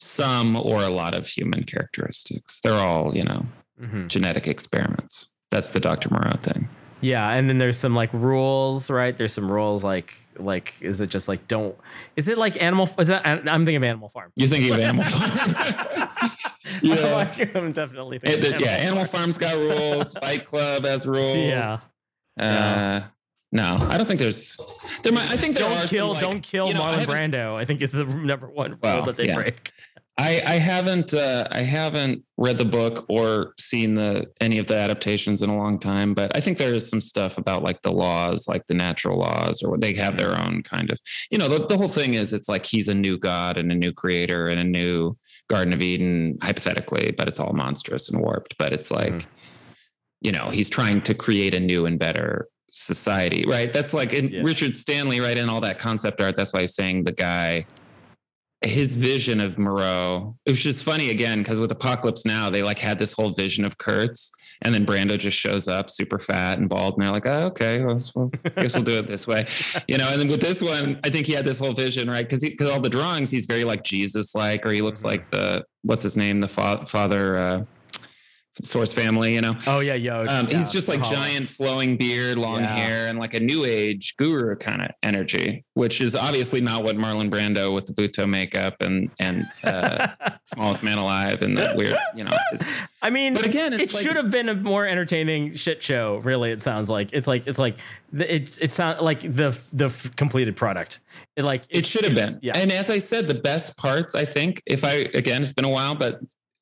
[0.00, 2.60] some or a lot of human characteristics.
[2.60, 3.46] They're all, you know,
[3.80, 4.08] Mhm.
[4.08, 5.28] genetic experiments.
[5.50, 6.10] That's the Dr.
[6.10, 6.68] Moreau thing.
[7.00, 9.16] Yeah, and then there's some like rules, right?
[9.16, 11.76] There's some rules like like is it just like don't
[12.16, 14.32] is it like animal is that I'm thinking of Animal Farm.
[14.36, 16.30] You're thinking of Animal Farm.
[16.82, 17.32] yeah.
[17.36, 17.46] Yeah.
[17.54, 20.12] I'm definitely thinking the- of yeah, Animal Farm's got rules.
[20.20, 21.36] Fight Club has rules.
[21.36, 21.78] Yeah.
[22.38, 23.02] Uh,
[23.52, 24.58] no, I don't think there's.
[25.04, 25.30] There might.
[25.30, 27.54] I think there Don't are kill some, like, don't kill you know, Marlon Brando.
[27.54, 29.36] I think is the number one rule Well, that they yeah.
[29.36, 29.70] break.
[30.16, 34.76] I, I haven't uh, I haven't read the book or seen the any of the
[34.76, 37.90] adaptations in a long time, but I think there is some stuff about like the
[37.90, 41.00] laws, like the natural laws, or they have their own kind of
[41.30, 43.74] you know the, the whole thing is it's like he's a new god and a
[43.74, 45.16] new creator and a new
[45.48, 48.56] Garden of Eden hypothetically, but it's all monstrous and warped.
[48.56, 49.26] But it's like
[50.20, 53.72] you know he's trying to create a new and better society, right?
[53.72, 54.42] That's like in Yeah.
[54.44, 55.36] Richard Stanley, right?
[55.36, 57.66] In all that concept art, that's why he's saying the guy
[58.64, 62.78] his vision of Moreau, it was just funny again because with Apocalypse Now, they like
[62.78, 64.30] had this whole vision of Kurtz,
[64.62, 67.82] and then Brando just shows up super fat and bald, and they're like, oh, okay,
[67.82, 69.46] well, well, I guess we'll do it this way,
[69.88, 70.08] you know.
[70.08, 72.28] And then with this one, I think he had this whole vision, right?
[72.28, 75.64] Because because all the drawings, he's very like Jesus like, or he looks like the
[75.82, 77.38] what's his name, the fa- father.
[77.38, 77.64] Uh,
[78.62, 79.56] Source family, you know.
[79.66, 80.20] Oh yeah, yo.
[80.26, 82.76] Um, yeah, he's just like giant flowing beard, long Yeah.
[82.76, 86.96] hair, and like a new age guru kind of energy, which is obviously not what
[86.96, 90.08] Marlon Brando with the Butoh makeup and and uh,
[90.44, 92.36] smallest man alive and the weird, you know.
[92.52, 92.62] Is.
[93.02, 96.18] I mean, But again, it's it like- should have been a more entertaining shit show.
[96.18, 97.78] Really, it sounds like it's like it's like
[98.16, 101.00] it's it sounds like the the f- completed product.
[101.36, 102.38] It like It should have been.
[102.40, 105.64] Yeah, And as I said, the best parts, I think, if I again, it's been
[105.64, 106.20] a while, but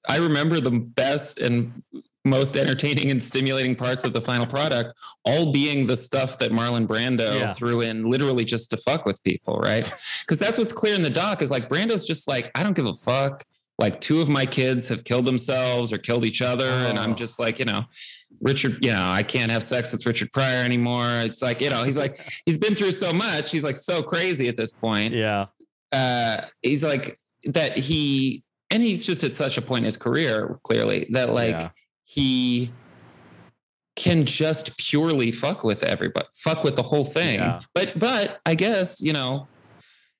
[0.08, 1.82] I remember the best and
[2.24, 4.94] most entertaining and stimulating parts of the final product,
[5.24, 7.52] all being the stuff that Marlon Brando Yeah.
[7.52, 9.90] threw in literally just to fuck with people, right?
[10.20, 12.86] Because that's what's clear in the doc is like Brando's just like, I don't give
[12.86, 13.44] a fuck.
[13.78, 16.64] Like two of my kids have killed themselves or killed each other.
[16.66, 17.02] And Oh.
[17.02, 17.84] I'm just like, you know,
[18.40, 21.06] Richard, you know, I can't have sex with Richard Pryor anymore.
[21.24, 23.50] It's like, you know, he's like, he's been through so much.
[23.50, 25.46] He's like so crazy at this point yeah,
[25.90, 30.58] uh, he's like that he and he's just at such a point in his career
[30.64, 31.68] clearly that like Yeah.
[32.04, 32.72] he
[33.94, 37.38] can just purely fuck with everybody, fuck with the whole thing.
[37.38, 37.60] Yeah.
[37.74, 39.46] But but I guess you know,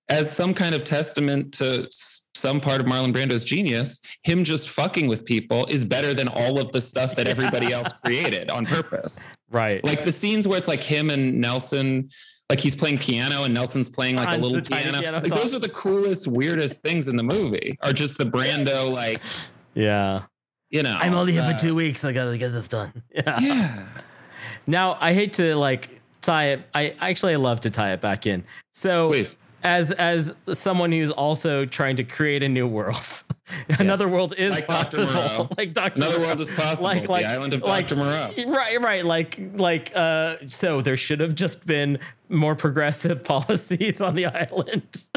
[0.08, 1.88] as some kind of testament to
[2.34, 6.58] some part of Marlon Brando's genius, him just fucking with people is better than all
[6.60, 9.28] of the stuff that everybody else created on purpose.
[9.50, 9.82] Right.
[9.84, 12.08] Like the scenes where it's like him and Nelson.
[12.50, 14.98] Like he's playing piano and Nelson's playing like a little piano.
[14.98, 17.78] piano Like those are the coolest, weirdest things in the movie.
[17.82, 19.20] Are just the Brando like
[19.74, 20.24] yeah.
[20.70, 20.96] you know.
[21.00, 22.04] I'm only here uh, for two weeks.
[22.04, 23.02] I gotta get this done.
[23.14, 23.40] Yeah.
[23.40, 23.86] Yeah.
[24.66, 26.62] Now I hate to like tie it.
[26.74, 28.44] I actually I love to tie it back in.
[28.72, 29.36] So Please.
[29.62, 33.24] as as someone who's also trying to create a new world,
[33.78, 35.06] another world is Like possible.
[35.06, 35.48] Moreau.
[35.58, 35.94] like Dr.
[35.96, 36.26] Another Moreau.
[36.28, 36.84] world is possible.
[36.84, 38.00] Like like the island of like, Dr.
[38.00, 38.30] Moreau.
[38.46, 39.04] Right, right.
[39.04, 40.36] Like like uh.
[40.46, 45.08] So there should have just been more progressive policies on the island.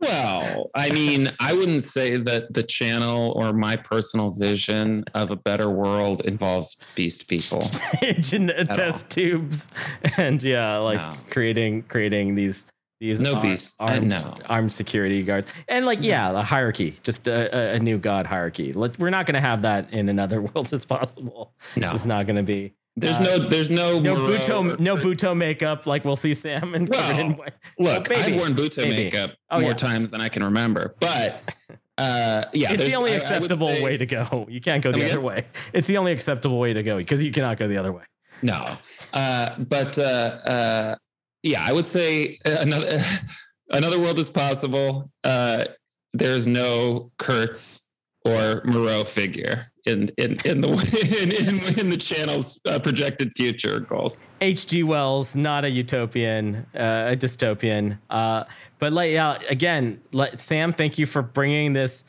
[0.00, 5.36] Well, I mean, I wouldn't say that the channel or my personal vision of a
[5.36, 7.62] better world involves beast people.
[8.00, 9.68] Test tubes,
[10.16, 11.14] and yeah, like No.
[11.30, 12.64] creating creating these
[13.02, 13.74] these No ar- beast.
[13.80, 14.34] Uh, armed no.
[14.48, 18.72] armed security guards, and like yeah, the hierarchy, just a, a- a new god hierarchy.
[18.72, 21.52] We're not going to have that in another world as possible.
[21.76, 21.90] No.
[21.92, 22.74] it's not going to be.
[22.94, 25.86] There's Uh, no, there's no, No Moreau- Butoh, no Butoh makeup.
[25.86, 27.52] Like we'll see Sam and covered in Well, white.
[27.78, 29.04] Look, Well, maybe, I've worn Butoh maybe.
[29.04, 29.76] makeup Oh, more yeah.
[29.76, 31.42] times than I can remember, but
[31.98, 34.46] uh, yeah, it's the only I- I acceptable say- way to go.
[34.48, 35.46] You can't go the other way.
[35.72, 38.02] It's the only acceptable way to go because you cannot go the other way.
[38.42, 38.66] No,
[39.14, 40.96] uh, but uh, uh,
[41.42, 43.00] yeah, I would say another
[43.70, 45.10] another world is possible.
[45.24, 45.64] Uh,
[46.12, 47.88] there's no Kurtz
[48.24, 50.68] or Moreau figure in in in the
[51.22, 54.22] in in, in the channel's uh, projected future goals.
[54.40, 54.82] H.G.
[54.84, 57.98] Wells, not a utopian, uh, a dystopian.
[58.08, 58.44] Uh,
[58.78, 62.04] but like, yeah, again, like, Sam, thank you for bringing this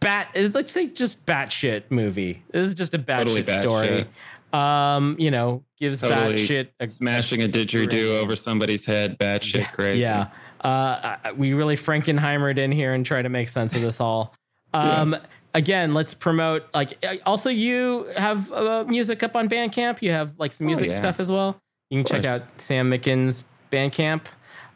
[0.00, 0.28] bat.
[0.34, 2.42] Is let's say just batshit movie.
[2.52, 3.86] This is just a batshit Totally bat story.
[3.86, 4.08] shit.
[4.52, 9.70] Um, you know, gives Totally batshit a Smashing a didgeridoo over somebody's head, bad shit,
[9.72, 10.00] crazy.
[10.00, 10.28] Yeah.
[10.62, 14.34] Uh, we really Frankenheimered in here and try to make sense of this all.
[14.74, 15.16] Um,
[15.54, 16.64] Again, let's promote.
[16.74, 20.02] Like, uh, also, you have uh, music up on Bandcamp.
[20.02, 20.96] You have like some music Oh, yeah.
[20.98, 21.58] stuff as well.
[21.90, 24.22] You can check out Sam Mickens' Bandcamp.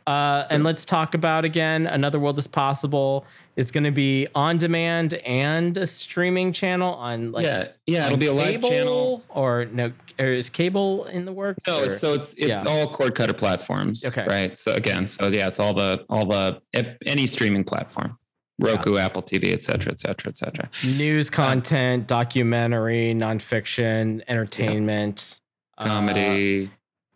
[0.06, 1.86] Uh, and let's talk about again.
[1.86, 3.24] Another World is Possible
[3.56, 8.06] is going to be on demand and a streaming channel on like yeah, yeah.
[8.06, 9.22] It'll be a live channel.
[9.28, 9.92] or no?
[10.18, 11.58] Or is cable in the works?
[11.66, 12.64] No, it's, so it's it's Yeah.
[12.66, 14.04] all cord cutter platforms.
[14.04, 14.26] Okay.
[14.26, 14.56] Right.
[14.56, 16.60] So again, so yeah, it's all the all the
[17.06, 18.18] any streaming platform,
[18.58, 20.68] Roku, Apple TV, et cetera, et cetera, et cetera.
[20.84, 25.40] news content, documentary, nonfiction, entertainment,
[25.78, 26.70] uh, Comedy,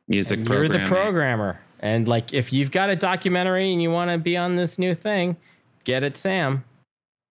[0.08, 0.38] music.
[0.38, 1.60] and you're the programmer.
[1.80, 4.94] And like, if you've got a documentary and you want to be on this new
[4.94, 5.36] thing,
[5.84, 6.64] get it, Sam.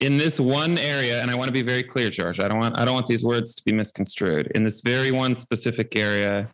[0.02, 2.40] in this one area, and I want to be very clear, George.
[2.40, 4.52] I don't want I don't want these words to be misconstrued.
[4.56, 6.50] In this very one specific area,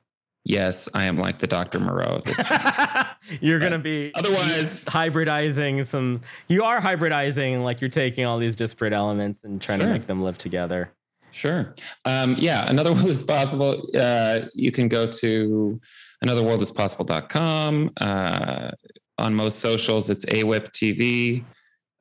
[0.46, 1.80] yes, I am like the Dr.
[1.80, 2.40] Moreau of this.
[3.42, 6.22] You're gonna be Otherwise- hybridizing some.
[6.48, 10.24] You are hybridizing, like you're taking all these disparate elements and trying to make them
[10.24, 10.92] live together.
[11.32, 11.74] Sure.
[12.06, 13.88] Um, yeah, another one is possible.
[13.98, 15.80] Uh, you can go to
[16.24, 17.92] anotherworldispossible.com.
[18.00, 18.72] Uh,
[19.18, 21.44] on most socials, it's AWIP TV,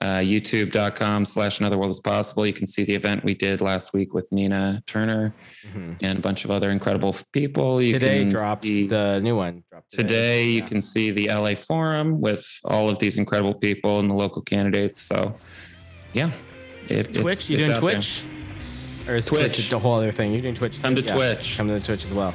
[0.00, 2.46] uh, youtube.com slash another world is possible.
[2.46, 5.34] You can see the event we did last week with Nina Turner
[6.00, 7.82] and a bunch of other incredible people.
[7.82, 9.62] You today can drops see- the new one.
[9.70, 14.08] Dropped Today, you can see the LA Forum with all of these incredible people and
[14.08, 15.02] the local candidates.
[15.02, 15.34] So,
[16.14, 16.30] yeah.
[16.88, 17.16] It, Twitch.
[17.18, 17.92] it's- you it's doing out there.
[17.96, 18.22] Twitch?
[19.08, 19.72] Or is Twitch, Twitch.
[19.72, 20.32] a whole other thing?
[20.32, 20.80] You're doing Twitch.
[20.82, 21.56] Come to Twitch.
[21.56, 22.34] Come to Twitch as well.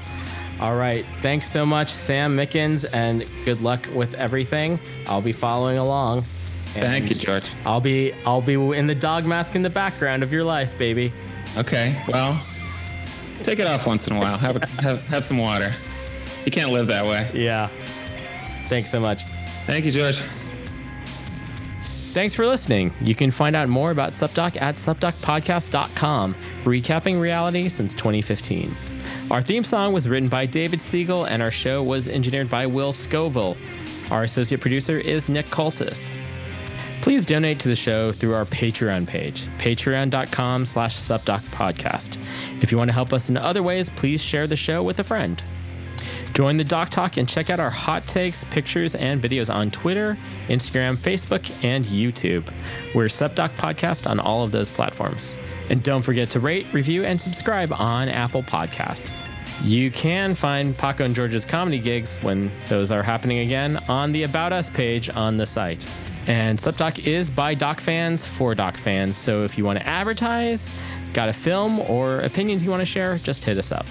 [0.60, 1.06] All right.
[1.22, 4.80] Thanks so much, Sam Mickens, and good luck with everything.
[5.08, 6.24] I'll be following along.
[6.68, 7.50] Thank you, George.
[7.66, 11.12] I'll be I'll be in the dog mask in the background of your life, baby.
[11.58, 12.02] Okay.
[12.08, 12.42] Well,
[13.44, 14.38] take it off once in a while.
[14.38, 15.74] Have a, have have some water.
[16.46, 17.30] You can't live that way.
[17.34, 17.70] Yeah.
[18.68, 19.24] Thanks so much.
[19.66, 20.22] Thank you, George.
[22.14, 22.94] Thanks for listening.
[23.02, 28.74] You can find out more about SupDoc at supdocpodcast.com, recapping reality since 2015.
[29.32, 32.92] Our theme song was written by David Siegel, and our show was engineered by Will
[32.92, 33.58] Scoville.
[34.12, 36.16] Our associate producer is Nick Colsis.
[37.02, 42.18] Please donate to the show through our Patreon page, patreon.com slash supdocpodcast.
[42.62, 45.04] If you want to help us in other ways, please share the show with a
[45.04, 45.42] friend.
[46.36, 50.18] Join the Doc Talk and check out our hot takes, pictures, and videos on Twitter,
[50.50, 52.52] Instagram, Facebook, and YouTube.
[52.94, 55.34] We're SupDoc Podcast on all of those platforms.
[55.70, 59.22] And don't forget to rate, review, and subscribe on Apple Podcasts.
[59.64, 64.24] You can find Paco and George's comedy gigs when those are happening again on the
[64.24, 65.90] About Us page on the site.
[66.28, 69.16] And SupDoc is by Doc fans for Doc fans.
[69.16, 70.70] So if you want to advertise,
[71.14, 73.86] got a film or opinions you want to share, just hit us up.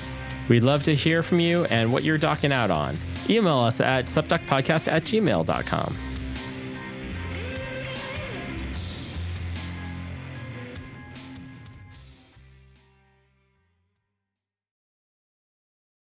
[0.48, 2.96] We'd love to hear from you and what you're docking out on.
[3.30, 5.96] Email us at supdocpodcast at gmail.com.